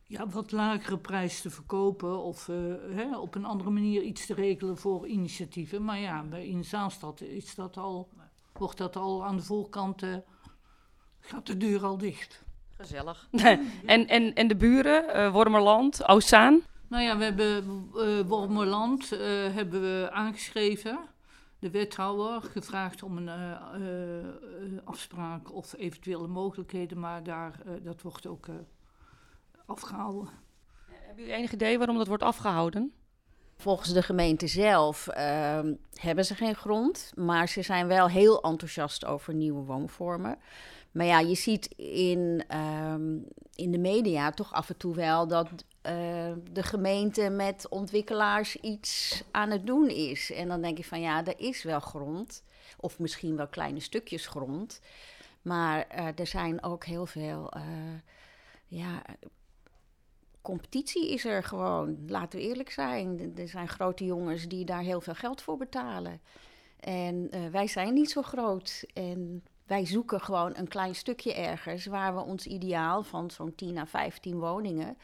ja, 0.05 0.29
wat 0.29 0.53
lagere 0.53 0.99
prijs 0.99 1.41
te 1.41 1.51
verkopen 1.51 2.23
of 2.23 2.47
hè, 2.91 3.19
op 3.19 3.35
een 3.35 3.45
andere 3.45 3.71
manier 3.71 4.03
iets 4.03 4.27
te 4.27 4.35
regelen 4.35 4.77
voor 4.77 5.07
initiatieven. 5.07 5.85
Maar 5.85 5.99
ja, 5.99 6.25
in 6.33 6.65
Zaanstad 6.65 7.21
is 7.21 7.55
dat 7.55 7.77
al, 7.77 8.09
wordt 8.61 8.79
dat 8.79 8.97
al 8.97 9.25
aan 9.25 9.37
de 9.37 9.43
voorkant, 9.43 10.03
eh, 10.03 10.17
gaat 11.21 11.47
de 11.47 11.57
deur 11.57 11.85
al 11.85 11.99
dicht. 11.99 12.45
Gezellig. 12.77 13.29
en, 13.87 14.09
en, 14.09 14.35
en 14.35 14.49
de 14.49 14.57
buren, 14.57 15.15
eh, 15.15 15.33
Wormerland, 15.33 16.09
Oostzaan. 16.09 16.63
Nou 16.89 17.03
ja, 17.03 17.17
we 17.19 17.25
hebben 17.25 17.65
eh 17.95 18.21
Wormerland 18.27 19.13
eh, 19.13 19.19
hebben 19.55 19.81
we 19.81 20.09
aangeschreven, 20.13 20.99
de 21.59 21.71
wethouder, 21.71 22.43
gevraagd 22.43 23.03
om 23.03 23.17
een 23.17 23.29
eh, 23.29 23.51
eh, 23.51 24.19
eh, 24.19 24.27
afspraak 24.85 25.53
of 25.53 25.75
eventuele 25.77 26.27
mogelijkheden, 26.27 27.01
maar 27.01 27.23
daar, 27.23 27.61
eh, 27.67 27.73
dat 27.83 28.03
wordt 28.03 28.27
ook 28.27 28.47
eh, 28.49 28.55
afgehouden. 29.67 30.29
Hebben 30.87 31.25
jullie 31.25 31.39
enig 31.39 31.53
idee 31.53 31.79
waarom 31.79 31.97
dat 31.97 32.07
wordt 32.07 32.23
afgehouden? 32.23 32.93
Volgens 33.61 33.93
de 33.93 34.03
gemeente 34.03 34.47
zelf 34.47 35.09
ehm, 35.09 35.75
hebben 35.95 36.25
ze 36.25 36.35
geen 36.35 36.55
grond, 36.55 37.13
maar 37.15 37.49
ze 37.49 37.63
zijn 37.63 37.87
wel 37.87 38.09
heel 38.09 38.43
enthousiast 38.43 39.05
over 39.05 39.35
nieuwe 39.35 39.65
woonvormen. 39.65 40.39
Maar 40.91 41.07
ja, 41.07 41.19
je 41.19 41.35
ziet 41.35 41.67
in, 41.77 42.45
ehm, 42.49 43.19
in 43.55 43.71
de 43.71 43.79
media 43.79 44.31
toch 44.31 44.53
af 44.53 44.69
en 44.69 44.77
toe 44.77 44.95
wel 44.95 45.27
dat 45.29 45.49
eh, 45.83 46.33
de 46.51 46.63
gemeente 46.63 47.29
met 47.29 47.69
ontwikkelaars 47.69 48.57
iets 48.57 49.23
aan 49.31 49.51
het 49.51 49.67
doen 49.67 49.89
is. 49.89 50.33
En 50.33 50.49
dan 50.49 50.63
denk 50.63 50.77
je 50.77 50.85
van 50.85 51.01
ja, 51.01 51.25
er 51.25 51.39
is 51.41 51.63
wel 51.63 51.81
grond, 51.81 52.43
of 52.77 52.99
misschien 52.99 53.37
wel 53.37 53.49
kleine 53.49 53.81
stukjes 53.81 54.27
grond. 54.27 54.81
Maar 55.43 55.87
eh, 55.89 56.07
er 56.19 56.27
zijn 56.27 56.63
ook 56.63 56.85
heel 56.85 57.07
veel 57.07 57.51
eh, 57.51 57.63
ja, 58.67 59.03
competitie 60.43 61.11
is 61.11 61.25
er 61.25 61.43
gewoon. 61.43 61.99
Laten 62.07 62.39
we 62.39 62.45
eerlijk 62.45 62.71
zijn. 62.71 63.33
Er 63.37 63.49
zijn 63.49 63.69
grote 63.69 64.05
jongens 64.05 64.49
die 64.49 64.65
daar 64.65 64.83
heel 64.83 65.01
veel 65.01 65.15
geld 65.15 65.43
voor 65.43 65.57
betalen. 65.57 66.21
En 66.81 67.31
eh, 67.31 67.47
wij 67.47 67.67
zijn 67.67 67.95
niet 67.95 68.11
zo 68.11 68.23
groot. 68.23 68.85
En 68.93 69.45
wij 69.67 69.87
zoeken 69.87 70.21
gewoon 70.21 70.57
een 70.57 70.69
klein 70.69 70.95
stukje 70.95 71.35
ergens 71.35 71.87
waar 71.87 72.15
we 72.15 72.21
ons 72.21 72.47
ideaal 72.47 73.03
van 73.03 73.31
zo'n 73.31 73.55
10 73.55 73.79
à 73.79 73.87
15 73.87 74.39
woningen 74.39 74.97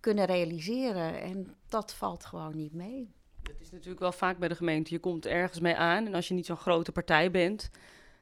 kunnen 0.00 0.24
realiseren. 0.24 1.20
En 1.20 1.54
dat 1.68 1.94
valt 1.94 2.24
gewoon 2.24 2.56
niet 2.56 2.72
mee. 2.72 3.10
Dat 3.42 3.60
is 3.60 3.70
natuurlijk 3.70 4.00
wel 4.00 4.12
vaak 4.12 4.38
bij 4.38 4.48
de 4.48 4.54
gemeente. 4.54 4.94
Je 4.94 5.00
komt 5.00 5.26
ergens 5.26 5.60
mee 5.60 5.76
aan 5.76 6.06
en 6.06 6.14
als 6.14 6.28
je 6.28 6.34
niet 6.34 6.46
zo'n 6.46 6.56
grote 6.56 6.92
partij 6.92 7.30
bent, 7.30 7.70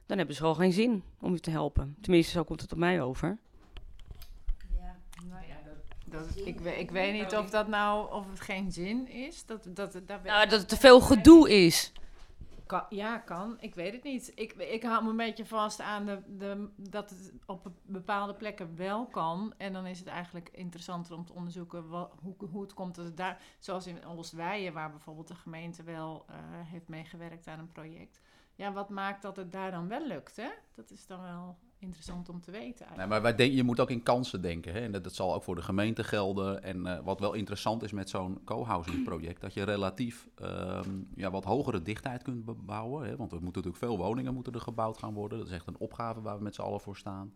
dan 0.05 0.17
hebben 0.17 0.35
ze 0.35 0.41
gewoon 0.41 0.55
geen 0.55 0.73
zin 0.73 1.03
om 1.19 1.33
je 1.33 1.39
te 1.39 1.49
helpen. 1.49 1.95
Tenminste, 2.01 2.31
zo 2.31 2.43
komt 2.43 2.61
het 2.61 2.71
op 2.71 2.77
mij 2.77 3.01
over. 3.01 3.37
Dat, 6.11 6.35
ik, 6.35 6.59
ik 6.59 6.91
weet 6.91 7.13
niet 7.13 7.35
of 7.35 7.49
dat 7.49 7.67
nou 7.67 8.13
of 8.13 8.29
het 8.29 8.41
geen 8.41 8.71
zin 8.71 9.07
is. 9.07 9.45
Dat, 9.45 9.63
dat, 9.69 9.93
dat 9.93 10.23
Nou, 10.23 10.49
dat 10.49 10.59
het 10.59 10.69
te 10.69 10.77
veel 10.77 11.01
gedoe 11.01 11.49
is. 11.65 11.91
Kan, 12.65 12.85
ja, 12.89 13.17
kan. 13.17 13.57
Ik 13.59 13.75
weet 13.75 13.93
het 13.93 14.03
niet. 14.03 14.31
Ik, 14.35 14.53
ik 14.53 14.83
hou 14.83 15.03
me 15.03 15.09
een 15.09 15.17
beetje 15.17 15.45
vast 15.45 15.81
aan 15.81 16.05
de, 16.05 16.21
de, 16.37 16.69
dat 16.75 17.09
het 17.09 17.33
op 17.45 17.71
bepaalde 17.83 18.33
plekken 18.33 18.75
wel 18.75 19.05
kan. 19.05 19.53
En 19.57 19.73
dan 19.73 19.85
is 19.85 19.99
het 19.99 20.07
eigenlijk 20.07 20.49
interessanter 20.51 21.15
om 21.15 21.25
te 21.25 21.33
onderzoeken 21.33 21.89
wat, 21.89 22.13
hoe, 22.21 22.35
hoe 22.51 22.61
het 22.61 22.73
komt 22.73 22.95
dat 22.95 23.05
het 23.05 23.17
daar... 23.17 23.41
Zoals 23.59 23.87
in 23.87 24.05
Oostwijen, 24.05 24.73
waar 24.73 24.91
bijvoorbeeld 24.91 25.27
de 25.27 25.35
gemeente 25.35 25.83
wel 25.83 26.25
uh, 26.29 26.35
heeft 26.51 26.87
meegewerkt 26.87 27.47
aan 27.47 27.59
een 27.59 27.71
project. 27.71 28.21
Ja, 28.55 28.71
wat 28.71 28.89
maakt 28.89 29.21
dat 29.21 29.35
het 29.35 29.51
daar 29.51 29.71
dan 29.71 29.87
wel 29.87 30.07
lukt, 30.07 30.35
hè? 30.35 30.49
Dat 30.75 30.91
is 30.91 31.05
dan 31.05 31.21
wel 31.21 31.57
interessant 31.81 32.29
om 32.29 32.41
te 32.41 32.51
weten. 32.51 32.85
Nee, 32.97 33.07
maar 33.07 33.21
wij 33.21 33.35
denk, 33.35 33.53
je 33.53 33.63
moet 33.63 33.79
ook 33.79 33.89
in 33.89 34.03
kansen 34.03 34.41
denken. 34.41 34.73
Hè? 34.73 34.79
En 34.79 34.91
dat, 34.91 35.15
zal 35.15 35.33
ook 35.33 35.43
voor 35.43 35.55
de 35.55 35.61
gemeente 35.61 36.03
gelden. 36.03 36.63
En 36.63 36.85
uh, 36.85 36.99
wat 37.03 37.19
wel 37.19 37.33
interessant 37.33 37.83
is 37.83 37.91
met 37.91 38.09
zo'n 38.09 38.43
co-housing 38.43 39.03
project, 39.03 39.41
dat 39.41 39.53
je 39.53 39.63
relatief 39.63 40.27
um, 40.41 41.07
ja, 41.15 41.31
wat 41.31 41.43
hogere 41.43 41.81
dichtheid 41.81 42.21
kunt 42.21 42.65
bouwen. 42.65 43.07
Hè? 43.07 43.15
Want 43.15 43.31
er 43.31 43.41
moeten 43.41 43.63
natuurlijk 43.63 43.93
veel 43.93 43.97
woningen 43.97 44.33
moeten 44.33 44.53
er 44.53 44.61
gebouwd 44.61 44.97
gaan 44.97 45.13
worden. 45.13 45.37
Dat 45.37 45.47
is 45.47 45.53
echt 45.53 45.67
een 45.67 45.79
opgave 45.79 46.21
waar 46.21 46.37
we 46.37 46.43
met 46.43 46.55
z'n 46.55 46.61
allen 46.61 46.81
voor 46.81 46.97
staan. 46.97 47.33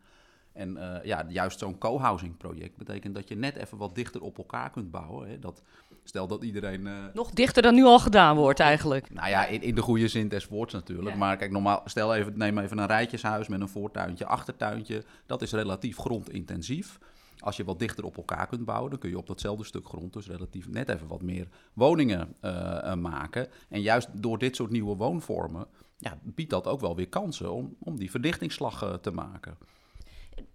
En 0.56 0.78
uh, 0.78 1.04
ja, 1.04 1.26
juist 1.28 1.60
zo'n 1.60 1.78
co-housing 1.78 2.38
project 2.38 2.78
betekent 2.78 3.16
dat 3.16 3.28
je 3.28 3.36
net 3.36 3.56
even 3.56 3.78
wat 3.78 3.96
dichter 3.96 4.22
op 4.22 4.38
elkaar 4.38 4.70
kunt 4.70 4.92
bouwen. 4.92 5.30
Hè? 5.30 5.40
Dat, 5.40 5.62
stel 6.06 6.28
dat 6.28 6.44
iedereen... 6.44 6.82
Uh, 6.86 6.94
Nog 7.14 7.30
dichter 7.30 7.62
dan 7.62 7.76
nu 7.76 7.84
al 7.84 8.00
gedaan 8.00 8.36
wordt 8.36 8.60
eigenlijk. 8.60 9.14
Nou 9.14 9.30
ja, 9.30 9.46
in, 9.46 9.62
in 9.62 9.76
de 9.76 9.82
goede 9.82 10.08
zin 10.08 10.28
des 10.28 10.48
woords 10.48 10.74
natuurlijk. 10.74 11.10
Ja. 11.10 11.16
Maar 11.16 11.38
kijk, 11.38 11.52
normaal, 11.52 11.82
stel 11.86 12.16
even, 12.16 12.38
neem 12.38 12.58
even 12.58 12.78
een 12.78 12.88
rijtjeshuis 12.88 13.48
met 13.48 13.62
een 13.62 13.70
voortuintje, 13.70 14.26
achtertuintje. 14.26 15.04
Dat 15.26 15.42
is 15.42 15.52
relatief 15.52 15.98
grondintensief. 15.98 17.00
Als 17.40 17.58
je 17.58 17.64
wat 17.64 17.80
dichter 17.80 18.04
op 18.04 18.18
elkaar 18.18 18.48
kunt 18.48 18.66
bouwen, 18.66 18.90
dan 18.90 19.00
kun 19.00 19.10
je 19.10 19.18
op 19.18 19.28
datzelfde 19.28 19.64
stuk 19.64 19.88
grond 19.88 20.14
dus 20.14 20.28
relatief 20.28 20.68
net 20.68 20.90
even 20.90 21.08
wat 21.08 21.22
meer 21.22 21.48
woningen 21.74 22.36
uh, 22.42 22.94
maken. 22.94 23.48
En 23.70 23.82
juist 23.82 24.10
door 24.14 24.38
dit 24.38 24.56
soort 24.56 24.72
nieuwe 24.72 24.96
woonvormen 24.96 25.68
ja, 25.98 26.18
biedt 26.24 26.50
dat 26.50 26.68
ook 26.68 26.80
wel 26.80 26.96
weer 26.96 27.10
kansen 27.10 27.52
om, 27.52 27.76
om 27.80 27.98
die 27.98 28.12
verdichtingsslag 28.12 29.00
te 29.02 29.12
maken 29.12 29.58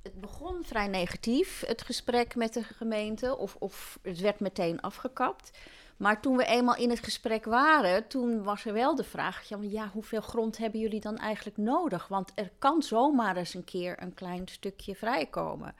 het 0.02 0.20
begon 0.20 0.64
vrij 0.64 0.86
negatief, 0.86 1.62
het 1.66 1.82
gesprek 1.82 2.34
met 2.34 2.52
de 2.52 2.62
gemeente, 2.62 3.36
of, 3.36 3.56
of 3.58 3.98
het 4.02 4.20
werd 4.20 4.40
meteen 4.40 4.80
afgekapt. 4.80 5.50
Maar 5.96 6.20
toen 6.20 6.36
we 6.36 6.44
eenmaal 6.44 6.76
in 6.76 6.90
het 6.90 7.04
gesprek 7.04 7.44
waren, 7.44 8.06
toen 8.06 8.42
was 8.42 8.64
er 8.64 8.72
wel 8.72 8.94
de 8.94 9.04
vraag: 9.04 9.48
ja, 9.60 9.88
hoeveel 9.88 10.20
grond 10.20 10.58
hebben 10.58 10.80
jullie 10.80 11.00
dan 11.00 11.16
eigenlijk 11.16 11.56
nodig? 11.56 12.08
Want 12.08 12.32
er 12.34 12.50
kan 12.58 12.82
zomaar 12.82 13.36
eens 13.36 13.54
een 13.54 13.64
keer 13.64 14.02
een 14.02 14.14
klein 14.14 14.48
stukje 14.48 14.94
vrijkomen. 14.94 15.74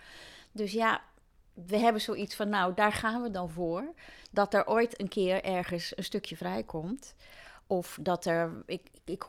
Dus 0.53 0.73
ja, 0.73 1.01
we 1.53 1.77
hebben 1.77 2.01
zoiets 2.01 2.35
van: 2.35 2.49
nou, 2.49 2.75
daar 2.75 2.93
gaan 2.93 3.23
we 3.23 3.31
dan 3.31 3.51
voor. 3.51 3.95
Dat 4.31 4.55
er 4.55 4.67
ooit 4.67 5.01
een 5.01 5.09
keer 5.09 5.45
ergens 5.45 5.93
een 5.97 6.05
stukje 6.05 6.37
vrijkomt. 6.37 7.15
Of 7.71 7.99
dat 8.01 8.25
er, 8.25 8.63
ik, 8.67 8.83
ik 9.05 9.25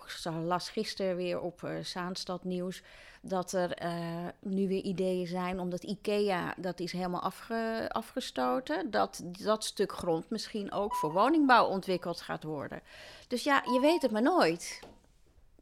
las 0.45 0.69
gisteren 0.69 1.15
weer 1.15 1.39
op 1.39 1.61
uh, 1.61 2.35
Nieuws 2.41 2.83
dat 3.21 3.51
er 3.51 3.83
uh, 3.83 4.27
nu 4.39 4.67
weer 4.67 4.83
ideeën 4.83 5.27
zijn, 5.27 5.59
omdat 5.59 5.83
IKEA, 5.83 6.53
dat 6.57 6.79
is 6.79 6.91
helemaal 6.91 7.21
afge, 7.21 7.89
afgestoten, 7.89 8.91
dat 8.91 9.21
dat 9.23 9.63
stuk 9.63 9.91
grond 9.91 10.29
misschien 10.29 10.71
ook 10.71 10.95
voor 10.95 11.11
woningbouw 11.11 11.65
ontwikkeld 11.65 12.21
gaat 12.21 12.43
worden. 12.43 12.81
Dus 13.27 13.43
ja, 13.43 13.63
je 13.73 13.79
weet 13.79 14.01
het 14.01 14.11
maar 14.11 14.21
nooit. 14.21 14.79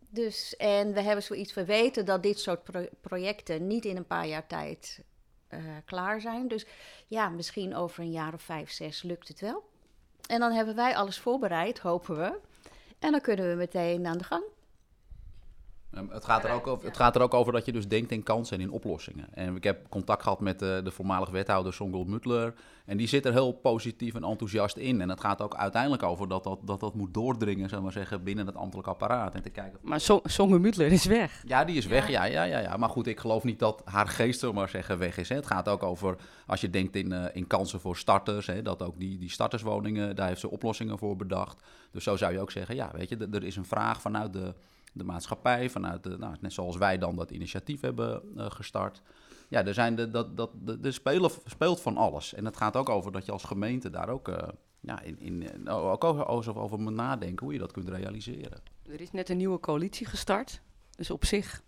Dus, 0.09 0.55
en 0.55 0.93
we 0.93 1.01
hebben 1.01 1.23
zoiets, 1.23 1.53
we 1.53 1.65
weten 1.65 2.05
dat 2.05 2.23
dit 2.23 2.39
soort 2.39 2.63
pro 2.63 2.85
projecten 3.01 3.67
niet 3.67 3.85
in 3.85 3.97
een 3.97 4.07
paar 4.07 4.27
jaar 4.27 4.47
tijd 4.47 5.03
uh, 5.49 5.59
klaar 5.85 6.21
zijn. 6.21 6.47
Dus 6.47 6.65
ja, 7.07 7.29
misschien 7.29 7.75
over 7.75 8.03
een 8.03 8.11
jaar 8.11 8.33
of 8.33 8.41
vijf, 8.41 8.71
zes 8.71 9.01
lukt 9.01 9.27
het 9.27 9.39
wel. 9.39 9.63
En 10.27 10.39
dan 10.39 10.51
hebben 10.51 10.75
wij 10.75 10.95
alles 10.95 11.19
voorbereid, 11.19 11.79
hopen 11.79 12.17
we. 12.17 12.47
En 12.99 13.11
dan 13.11 13.21
kunnen 13.21 13.49
we 13.49 13.55
meteen 13.55 14.05
aan 14.05 14.17
de 14.17 14.23
gang. 14.23 14.43
Ehm, 15.93 16.05
het 16.09 16.25
gaat, 16.25 16.43
er 16.43 16.51
ook 16.51 16.67
over, 16.67 16.85
het 16.85 16.97
gaat 16.97 17.15
er 17.15 17.21
ook 17.21 17.33
over 17.33 17.53
dat 17.53 17.65
je 17.65 17.71
dus 17.71 17.87
denkt 17.87 18.11
in 18.11 18.23
kansen 18.23 18.57
en 18.57 18.63
in 18.63 18.71
oplossingen. 18.71 19.27
En 19.33 19.55
ik 19.55 19.63
heb 19.63 19.89
contact 19.89 20.23
gehad 20.23 20.39
met 20.39 20.59
de, 20.59 20.81
de 20.83 20.91
voormalig 20.91 21.29
wethouder 21.29 21.73
Songol 21.73 22.03
Mutler. 22.03 22.53
En 22.85 22.97
die 22.97 23.07
zit 23.07 23.25
er 23.25 23.31
heel 23.31 23.51
positief 23.51 24.15
en 24.15 24.23
enthousiast 24.23 24.77
in. 24.77 25.01
En 25.01 25.09
het 25.09 25.19
gaat 25.19 25.41
ook 25.41 25.55
uiteindelijk 25.55 26.03
over 26.03 26.27
dat 26.27 26.43
dat, 26.43 26.59
dat, 26.63 26.79
dat 26.79 26.93
moet 26.93 27.13
doordringen, 27.13 27.69
zeg 27.69 27.81
maar 27.81 27.91
zeggen, 27.91 28.23
binnen 28.23 28.45
het 28.45 28.55
ambtelijk 28.55 28.87
apparaat. 28.87 29.35
En 29.35 29.41
te 29.41 29.49
kijken... 29.49 29.79
Maar 29.81 30.01
so 30.23 30.47
Mutler 30.47 30.91
is 30.91 31.05
weg. 31.05 31.43
Ja, 31.47 31.65
die 31.65 31.77
is 31.77 31.85
weg, 31.85 32.07
ja. 32.07 32.23
Ja, 32.23 32.43
ja, 32.43 32.59
ja, 32.59 32.77
Maar 32.77 32.89
goed, 32.89 33.07
ik 33.07 33.19
geloof 33.19 33.43
niet 33.43 33.59
dat 33.59 33.81
haar 33.85 34.07
geest, 34.07 34.39
zeg 34.39 34.51
maar 34.51 34.69
zeggen, 34.69 34.97
weg 34.97 35.17
is. 35.17 35.29
Hè. 35.29 35.35
Het 35.35 35.47
gaat 35.47 35.67
ook 35.67 35.83
over, 35.83 36.15
als 36.45 36.61
je 36.61 36.69
denkt 36.69 36.95
in, 36.95 37.11
uh, 37.11 37.25
in 37.33 37.47
kansen 37.47 37.79
voor 37.79 37.97
starters, 37.97 38.47
hè, 38.47 38.61
dat 38.61 38.81
ook 38.81 38.99
die, 38.99 39.17
die 39.17 39.29
starterswoningen, 39.29 40.15
daar 40.15 40.27
heeft 40.27 40.39
ze 40.39 40.49
oplossingen 40.49 40.97
voor 40.97 41.15
bedacht. 41.15 41.63
Dus 41.91 42.03
zo 42.03 42.15
zou 42.15 42.33
je 42.33 42.39
ook 42.39 42.51
zeggen, 42.51 42.75
ja, 42.75 42.91
weet 42.93 43.09
je, 43.09 43.27
er 43.31 43.43
is 43.43 43.55
een 43.55 43.65
vraag 43.65 44.01
vanuit 44.01 44.33
de 44.33 44.53
de 44.93 45.03
maatschappij, 45.03 45.69
vanuit 45.69 46.03
de, 46.03 46.17
nou, 46.17 46.35
net 46.39 46.53
zoals 46.53 46.77
wij 46.77 46.97
dan 46.97 47.15
dat 47.15 47.31
initiatief 47.31 47.81
hebben 47.81 48.21
uh, 48.35 48.45
gestart. 48.49 49.01
Ja, 49.49 49.65
er, 49.65 49.73
zijn 49.73 49.95
de, 49.95 50.09
dat, 50.09 50.37
dat, 50.37 50.51
de, 50.53 50.79
de 50.79 50.91
speelt 51.45 51.81
van 51.81 51.97
alles. 51.97 52.33
En 52.33 52.45
het 52.45 52.57
gaat 52.57 52.75
ook 52.75 52.89
over 52.89 53.11
dat 53.11 53.25
je 53.25 53.31
als 53.31 53.43
gemeente 53.43 53.89
daar 53.89 54.09
ook, 54.09 54.27
uh, 54.27 54.37
ja, 54.79 55.01
in, 55.01 55.19
in, 55.19 55.69
ook 55.69 56.03
over, 56.03 56.55
over 56.55 56.79
moet 56.79 56.93
nadenken 56.93 57.45
hoe 57.45 57.53
je 57.53 57.59
dat 57.59 57.71
kunt 57.71 57.89
realiseren. 57.89 58.61
Er 58.89 59.01
is 59.01 59.11
net 59.11 59.29
een 59.29 59.37
nieuwe 59.37 59.59
coalitie 59.59 60.05
gestart. 60.05 60.61
Dus 60.95 61.11
op 61.11 61.25
zich 61.25 61.61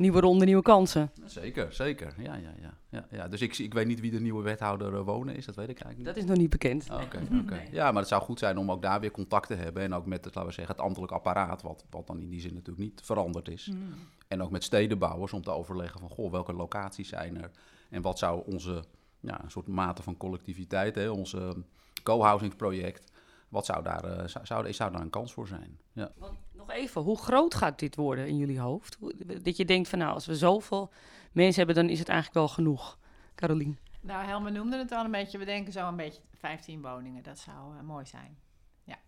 nieuwe 0.00 0.20
ronde, 0.20 0.44
nieuwe 0.44 0.62
kansen. 0.62 1.10
Zeker, 1.24 1.72
zeker. 1.72 2.14
Ja, 2.18 2.34
ja, 2.34 2.54
ja. 2.60 2.74
ja, 2.88 3.06
ja. 3.10 3.28
Dus 3.28 3.40
ik, 3.40 3.58
ik 3.58 3.74
weet 3.74 3.86
niet 3.86 4.00
wie 4.00 4.10
de 4.10 4.20
nieuwe 4.20 4.42
wethouder 4.42 4.92
uh, 4.92 5.00
wonen 5.00 5.36
is, 5.36 5.46
dat 5.46 5.54
weet 5.54 5.68
ik 5.68 5.80
eigenlijk 5.80 5.96
niet. 5.96 6.06
Dat 6.06 6.16
is 6.16 6.24
nog 6.24 6.36
niet 6.38 6.50
bekend. 6.50 6.86
Oké, 6.90 7.02
okay, 7.02 7.38
okay. 7.40 7.68
Ja, 7.72 7.92
maar 7.92 8.00
het 8.00 8.08
zou 8.08 8.22
goed 8.22 8.38
zijn 8.38 8.58
om 8.58 8.70
ook 8.70 8.82
daar 8.82 9.00
weer 9.00 9.10
contact 9.10 9.46
te 9.46 9.54
hebben. 9.54 9.82
En 9.82 9.94
ook 9.94 10.06
met 10.06 10.24
het, 10.24 10.34
laten 10.34 10.50
we 10.50 10.54
zeggen, 10.54 10.74
het 10.74 10.84
ambtelijk 10.84 11.12
apparaat, 11.12 11.62
wat, 11.62 11.84
wat 11.90 12.06
dan 12.06 12.20
in 12.20 12.30
die 12.30 12.40
zin 12.40 12.54
natuurlijk 12.54 12.88
niet 12.88 13.00
veranderd 13.04 13.48
is. 13.48 13.66
Mm. 13.66 13.94
En 14.28 14.42
ook 14.42 14.50
met 14.50 14.64
stedenbouwers 14.64 15.32
om 15.32 15.42
te 15.42 15.50
overleggen 15.50 16.00
van, 16.00 16.08
goh, 16.08 16.30
welke 16.30 16.52
locaties 16.52 17.08
zijn 17.08 17.42
er? 17.42 17.50
En 17.90 18.02
wat 18.02 18.18
zou 18.18 18.42
onze, 18.46 18.84
ja, 19.20 19.42
een 19.42 19.50
soort 19.50 19.68
mate 19.68 20.02
van 20.02 20.16
collectiviteit, 20.16 20.94
hè, 20.94 21.10
onze 21.10 21.56
co-housingsproject, 22.02 23.12
wat 23.50 23.66
zou 23.66 23.82
daar, 23.82 24.04
uh, 24.04 24.26
zou, 24.26 24.46
zou, 24.46 24.72
zou 24.72 24.92
daar 24.92 25.00
een 25.00 25.10
kans 25.10 25.32
voor 25.32 25.46
zijn? 25.46 25.80
Ja 25.92 26.12
nog 26.60 26.78
even, 26.78 27.02
hoe 27.02 27.18
groot 27.18 27.54
gaat 27.54 27.78
dit 27.78 27.96
worden 27.96 28.26
in 28.26 28.36
jullie 28.36 28.60
hoofd? 28.60 28.98
Dat 29.44 29.56
je 29.56 29.64
denkt 29.64 29.88
van 29.88 29.98
nou, 29.98 30.12
als 30.14 30.26
we 30.26 30.36
zoveel 30.36 30.92
mensen 31.32 31.66
hebben, 31.66 31.74
dan 31.74 31.92
is 31.92 31.98
het 31.98 32.08
eigenlijk 32.08 32.38
wel 32.38 32.48
genoeg. 32.48 32.98
Carolien. 33.34 33.78
Nou, 34.00 34.24
Helma 34.24 34.48
noemde 34.48 34.76
het 34.76 34.92
al 34.92 35.04
een 35.04 35.10
beetje. 35.10 35.38
We 35.38 35.44
denken 35.44 35.72
zo 35.72 35.88
een 35.88 35.96
beetje 35.96 36.22
15 36.34 36.82
woningen. 36.82 37.22
Dat 37.22 37.38
zou 37.38 37.74
uh, 37.74 37.80
mooi 37.80 38.06
zijn. 38.06 38.38
Ja, 38.84 38.98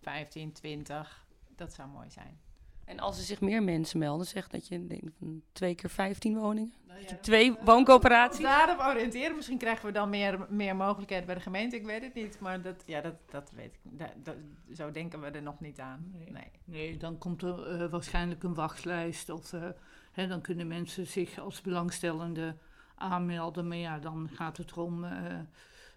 15, 0.00 0.52
20. 0.52 1.26
Dat 1.56 1.72
zou 1.72 1.88
mooi 1.88 2.10
zijn. 2.10 2.40
En 2.88 2.98
als 2.98 3.18
er 3.18 3.24
zich 3.24 3.40
meer 3.40 3.62
mensen 3.62 3.98
melden, 3.98 4.26
zegt 4.26 4.50
dat 4.50 4.68
je 4.68 4.86
denkt 4.86 5.12
van 5.18 5.42
twee 5.52 5.74
keer 5.74 5.90
15 5.90 6.38
woningen? 6.38 6.72
Nou 6.86 7.00
ja, 7.00 7.16
twee 7.20 7.54
wooncoöperaties? 7.64 8.42
Daarop 8.42 8.78
oriënteren. 8.78 9.36
Misschien 9.36 9.58
krijgen 9.58 9.86
we 9.86 9.92
dan 9.92 10.10
meer, 10.10 10.46
meer 10.48 10.76
mogelijkheden 10.76 11.26
bij 11.26 11.34
de 11.34 11.40
gemeente. 11.40 11.76
Ik 11.76 11.86
weet 11.86 12.02
het 12.02 12.14
niet. 12.14 12.40
Maar 12.40 12.62
dat, 12.62 12.82
ja, 12.86 13.00
dat, 13.00 13.14
dat 13.30 13.50
weet 13.54 13.74
ik. 13.74 13.80
Dat, 13.82 14.08
dat, 14.22 14.34
zo 14.74 14.90
denken 14.90 15.20
we 15.20 15.26
er 15.26 15.42
nog 15.42 15.60
niet 15.60 15.80
aan. 15.80 16.10
Nee, 16.12 16.30
nee. 16.30 16.50
nee 16.64 16.96
dan 16.96 17.18
komt 17.18 17.42
er 17.42 17.82
uh, 17.82 17.90
waarschijnlijk 17.90 18.42
een 18.42 18.54
wachtlijst. 18.54 19.30
Of 19.30 19.52
uh, 19.52 19.64
hè, 20.12 20.26
dan 20.26 20.40
kunnen 20.40 20.66
mensen 20.66 21.06
zich 21.06 21.38
als 21.38 21.60
belangstellende 21.60 22.56
aanmelden. 22.94 23.68
Maar 23.68 23.76
ja, 23.76 23.98
dan 23.98 24.30
gaat 24.32 24.56
het 24.56 24.70
erom 24.70 25.04
uh, 25.04 25.10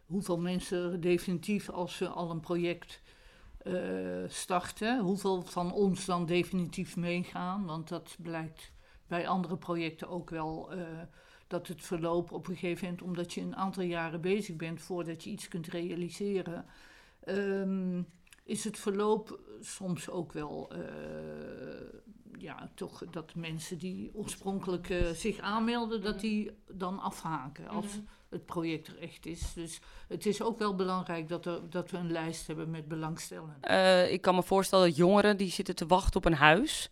hoeveel 0.05 0.39
mensen 0.39 1.01
definitief 1.01 1.69
als 1.69 1.97
ze 1.97 2.07
al 2.07 2.31
een 2.31 2.39
project 2.39 3.01
starten. 4.27 4.99
Hoeveel 4.99 5.41
van 5.41 5.73
ons 5.73 6.05
dan 6.05 6.25
definitief 6.25 6.95
meegaan. 6.95 7.65
Want 7.65 7.87
dat 7.87 8.17
blijkt 8.21 8.71
bij 9.07 9.27
andere 9.27 9.57
projecten 9.57 10.09
ook 10.09 10.29
wel. 10.29 10.75
Uh, 10.75 10.81
dat 11.47 11.67
het 11.67 11.81
verloop 11.81 12.31
op 12.31 12.47
een 12.47 12.55
gegeven 12.55 12.83
moment, 12.83 13.01
omdat 13.01 13.33
je 13.33 13.41
een 13.41 13.55
aantal 13.55 13.83
jaren 13.83 14.21
bezig 14.21 14.55
bent 14.55 14.81
voordat 14.81 15.23
je 15.23 15.29
iets 15.29 15.47
kunt 15.47 15.67
realiseren, 15.67 16.65
um, 17.27 18.07
is 18.43 18.63
het 18.63 18.79
verloop 18.79 19.39
soms 19.61 20.09
ook 20.09 20.33
wel. 20.33 20.71
Uh, 20.75 20.81
ja, 22.37 22.71
toch 22.75 23.03
dat 23.09 23.35
mensen 23.35 23.77
die 23.77 24.11
oorspronkelijk 24.13 24.93
zich 25.13 25.39
aanmelden, 25.39 26.01
dat 26.01 26.19
die 26.19 26.51
dan 26.67 26.99
afhaken. 26.99 27.67
Als, 27.67 27.93
-hmm 27.93 28.07
het 28.31 28.45
project 28.45 28.87
er 28.87 28.99
echt 28.99 29.25
is. 29.25 29.53
Dus 29.53 29.79
het 30.07 30.25
is 30.25 30.41
ook 30.41 30.59
wel 30.59 30.75
belangrijk 30.75 31.29
dat, 31.29 31.45
er, 31.45 31.69
dat 31.69 31.91
we 31.91 31.97
een 31.97 32.11
lijst 32.11 32.47
hebben 32.47 32.69
met 32.69 32.87
belangstellenden. 32.87 33.57
Uh, 33.63 34.11
ik 34.11 34.21
kan 34.21 34.35
me 34.35 34.43
voorstellen 34.43 34.87
dat 34.87 34.95
jongeren 34.95 35.37
die 35.37 35.51
zitten 35.51 35.75
te 35.75 35.85
wachten 35.85 36.15
op 36.15 36.25
een 36.25 36.33
huis. 36.33 36.89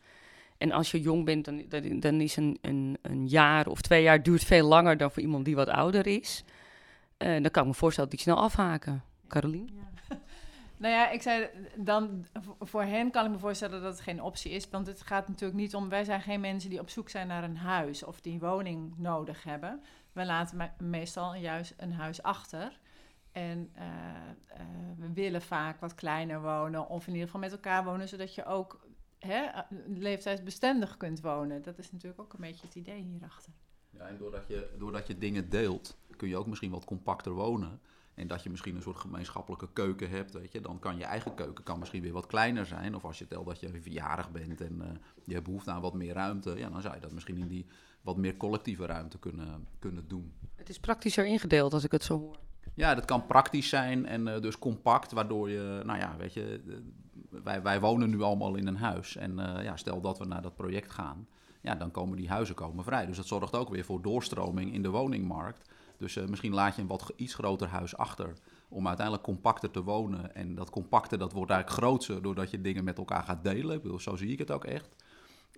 En 0.57 0.71
als 0.71 0.91
je 0.91 1.01
jong 1.01 1.25
bent, 1.25 1.45
dan, 1.45 1.65
dan, 1.69 1.99
dan 1.99 2.21
is 2.21 2.35
een, 2.35 2.57
een, 2.61 2.97
een, 3.01 3.27
jaar 3.27 3.67
of 3.67 3.81
twee 3.81 4.03
jaar 4.03 4.23
duurt 4.23 4.43
veel 4.43 4.67
langer 4.67 4.97
dan 4.97 5.11
voor 5.11 5.21
iemand 5.21 5.45
die 5.45 5.55
wat 5.55 5.69
ouder 5.69 6.07
is. 6.07 6.43
Uh, 7.17 7.41
dan 7.41 7.51
kan 7.51 7.61
ik 7.61 7.69
me 7.69 7.75
voorstellen 7.75 8.09
dat 8.09 8.19
die 8.19 8.29
snel 8.29 8.43
afhaken. 8.43 9.03
Carolien? 9.27 9.69
Ja. 9.73 10.17
Nou 10.79 10.93
ja, 10.93 11.09
ik 11.09 11.21
zei 11.21 11.47
dan 11.75 12.25
voor 12.59 12.83
hen 12.83 13.11
kan 13.11 13.25
ik 13.25 13.31
me 13.31 13.37
voorstellen 13.37 13.81
dat 13.81 13.93
het 13.93 14.01
geen 14.01 14.21
optie 14.21 14.51
is. 14.51 14.69
Want 14.69 14.87
het 14.87 15.01
gaat 15.01 15.27
natuurlijk 15.27 15.59
niet 15.59 15.75
om. 15.75 15.89
Wij 15.89 16.03
zijn 16.03 16.21
geen 16.21 16.39
mensen 16.39 16.69
die 16.69 16.79
op 16.79 16.89
zoek 16.89 17.09
zijn 17.09 17.27
naar 17.27 17.43
een 17.43 17.57
huis 17.57 18.03
of 18.03 18.21
die 18.21 18.33
een 18.33 18.39
woning 18.39 18.93
nodig 18.97 19.43
hebben. 19.43 19.81
We 20.19 20.25
laten 20.25 20.71
meestal 20.77 21.35
juist 21.35 21.73
een 21.77 21.93
huis 21.93 22.23
achter. 22.23 22.79
En 23.31 23.71
uh, 23.77 23.83
uh, 23.83 24.65
we 24.97 25.13
willen 25.13 25.41
vaak 25.41 25.79
wat 25.79 25.95
kleiner 25.95 26.41
wonen 26.41 26.87
of 26.87 27.07
in 27.07 27.13
ieder 27.13 27.25
geval 27.25 27.41
met 27.41 27.51
elkaar 27.51 27.83
wonen, 27.83 28.07
zodat 28.07 28.35
je 28.35 28.45
ook 28.45 28.87
hè, 29.19 29.43
eh, 29.43 29.61
leeftijdsbestendig 29.87 30.97
kunt 30.97 31.21
wonen. 31.21 31.61
Dat 31.61 31.77
is 31.77 31.91
natuurlijk 31.91 32.21
ook 32.21 32.33
een 32.33 32.39
beetje 32.41 32.65
het 32.65 32.75
idee 32.75 33.01
hierachter. 33.01 33.53
Ja, 33.89 34.07
en 34.07 34.17
doordat 34.17 34.47
je, 34.47 34.75
doordat 34.77 35.07
je 35.07 35.17
dingen 35.17 35.49
deelt, 35.49 35.97
kun 36.17 36.27
je 36.27 36.37
ook 36.37 36.47
misschien 36.47 36.71
wat 36.71 36.85
compacter 36.85 37.31
wonen. 37.31 37.81
En 38.19 38.27
dat 38.27 38.43
je 38.43 38.49
misschien 38.49 38.75
een 38.75 38.81
soort 38.81 38.97
gemeenschappelijke 38.97 39.67
keuken 39.73 40.09
hebt, 40.09 40.33
weet 40.33 40.51
je. 40.51 40.61
Dan 40.61 40.79
kan 40.79 40.97
je 40.97 41.03
eigen 41.03 41.35
keuken 41.35 41.63
kan 41.63 41.79
misschien 41.79 42.01
weer 42.01 42.13
wat 42.13 42.25
kleiner 42.25 42.65
zijn. 42.65 42.95
Of 42.95 43.05
als 43.05 43.19
je 43.19 43.27
telt 43.27 43.45
dat 43.45 43.59
je 43.59 43.81
verjaardag 43.81 44.31
bent 44.31 44.61
en 44.61 44.81
eh, 44.81 44.87
je 45.23 45.33
hebt 45.33 45.45
behoefte 45.45 45.71
aan 45.71 45.81
wat 45.81 45.93
meer 45.93 46.13
ruimte. 46.13 46.57
Ja, 46.57 46.69
dan 46.69 46.81
zou 46.81 46.95
je 46.95 47.01
dat 47.01 47.11
misschien 47.11 47.37
in 47.37 47.47
die 47.47 47.65
wat 48.01 48.17
meer 48.17 48.37
collectieve 48.37 48.85
ruimte 48.85 49.19
kunnen, 49.19 49.67
kunnen 49.79 50.07
doen. 50.07 50.33
Het 50.55 50.69
is 50.69 50.79
praktischer 50.79 51.25
ingedeeld 51.25 51.73
als 51.73 51.83
ik 51.83 51.91
het 51.91 52.03
zo 52.03 52.19
hoor. 52.19 52.37
Ja, 52.73 52.95
dat 52.95 53.05
kan 53.05 53.25
praktisch 53.25 53.69
zijn 53.69 54.05
en 54.05 54.27
eh, 54.27 54.41
dus 54.41 54.59
compact, 54.59 55.11
waardoor 55.11 55.49
je, 55.49 55.81
nou 55.85 55.99
ja, 55.99 56.15
weet 56.17 56.33
je, 56.33 56.61
eh, 56.67 57.39
wij, 57.43 57.61
wij 57.61 57.79
wonen 57.79 58.09
nu 58.09 58.21
allemaal 58.21 58.55
in 58.55 58.67
een 58.67 58.77
huis. 58.77 59.15
En 59.15 59.35
ja, 59.37 59.75
stel 59.75 60.01
dat 60.01 60.17
we 60.17 60.25
naar 60.25 60.41
dat 60.41 60.55
project 60.55 60.91
gaan, 60.91 61.27
ja, 61.61 61.75
dan 61.75 61.91
komen 61.91 62.17
die 62.17 62.29
huizen 62.29 62.55
komen 62.55 62.83
vrij. 62.83 63.05
Dus 63.05 63.17
dat 63.17 63.27
zorgt 63.27 63.55
ook 63.55 63.69
weer 63.69 63.85
voor 63.85 64.01
doorstroming 64.01 64.73
in 64.73 64.81
de 64.81 64.89
woningmarkt. 64.89 65.69
Dus 65.99 66.15
eh, 66.15 66.25
misschien 66.25 66.53
laat 66.53 66.75
je 66.75 66.81
een 66.81 66.87
wat 66.87 67.13
iets 67.15 67.33
groter 67.33 67.67
huis 67.67 67.97
achter 67.97 68.33
om 68.69 68.87
uiteindelijk 68.87 69.25
compacter 69.25 69.71
te 69.71 69.83
wonen. 69.83 70.35
En 70.35 70.55
dat 70.55 70.69
compacte, 70.69 71.17
dat 71.17 71.33
wordt 71.33 71.51
eigenlijk 71.51 71.81
groter 71.81 72.21
doordat 72.21 72.51
je 72.51 72.61
dingen 72.61 72.83
met 72.83 72.97
elkaar 72.97 73.23
gaat 73.23 73.43
delen. 73.43 73.75
Ik 73.75 73.81
bedoel, 73.81 73.99
zo 73.99 74.15
zie 74.15 74.31
ik 74.31 74.39
het 74.39 74.51
ook 74.51 74.65
echt. 74.65 74.89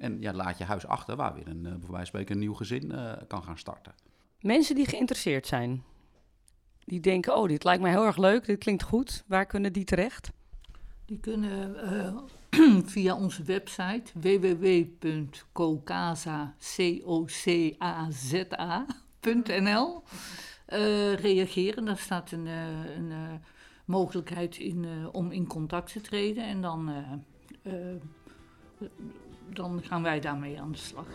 En 0.01 0.21
ja, 0.21 0.33
laat 0.33 0.57
je 0.57 0.63
huis 0.63 0.87
achter 0.87 1.15
waar 1.15 1.33
weer 1.33 1.47
een, 1.47 1.65
eh, 1.65 1.71
bij 1.71 1.79
wijze 1.79 1.95
van 1.95 2.05
spreken 2.05 2.33
een 2.33 2.41
nieuw 2.41 2.53
gezin 2.53 2.91
eh, 2.91 3.13
kan 3.27 3.43
gaan 3.43 3.57
starten. 3.57 3.93
Mensen 4.39 4.75
die 4.75 4.85
geïnteresseerd 4.85 5.47
zijn, 5.47 5.83
die 6.85 6.99
denken, 6.99 7.37
oh, 7.37 7.47
dit 7.47 7.63
lijkt 7.63 7.81
mij 7.81 7.91
heel 7.91 8.05
erg 8.05 8.17
leuk, 8.17 8.45
dit 8.45 8.57
klinkt 8.57 8.83
goed. 8.83 9.23
Waar 9.27 9.45
kunnen 9.45 9.73
die 9.73 9.83
terecht? 9.83 10.31
Die 11.05 11.19
kunnen 11.19 11.75
eh, 11.75 12.17
via 12.93 13.15
onze 13.15 13.43
website 13.43 14.11
.nl 19.21 20.03
eh, 20.65 21.13
reageren. 21.13 21.85
Daar 21.85 21.97
staat 21.97 22.31
een, 22.31 22.47
eh, 22.47 22.95
een 22.95 23.11
eh, 23.11 23.33
mogelijkheid 23.85 24.57
in, 24.57 24.85
om 25.11 25.31
in 25.31 25.47
contact 25.47 25.91
te 25.91 26.01
treden. 26.01 26.43
En 26.43 26.61
dan, 26.61 26.91
dan 29.49 29.81
gaan 29.83 30.03
wij 30.03 30.19
daarmee 30.19 30.61
aan 30.61 30.71
de 30.71 30.77
slag. 30.77 31.07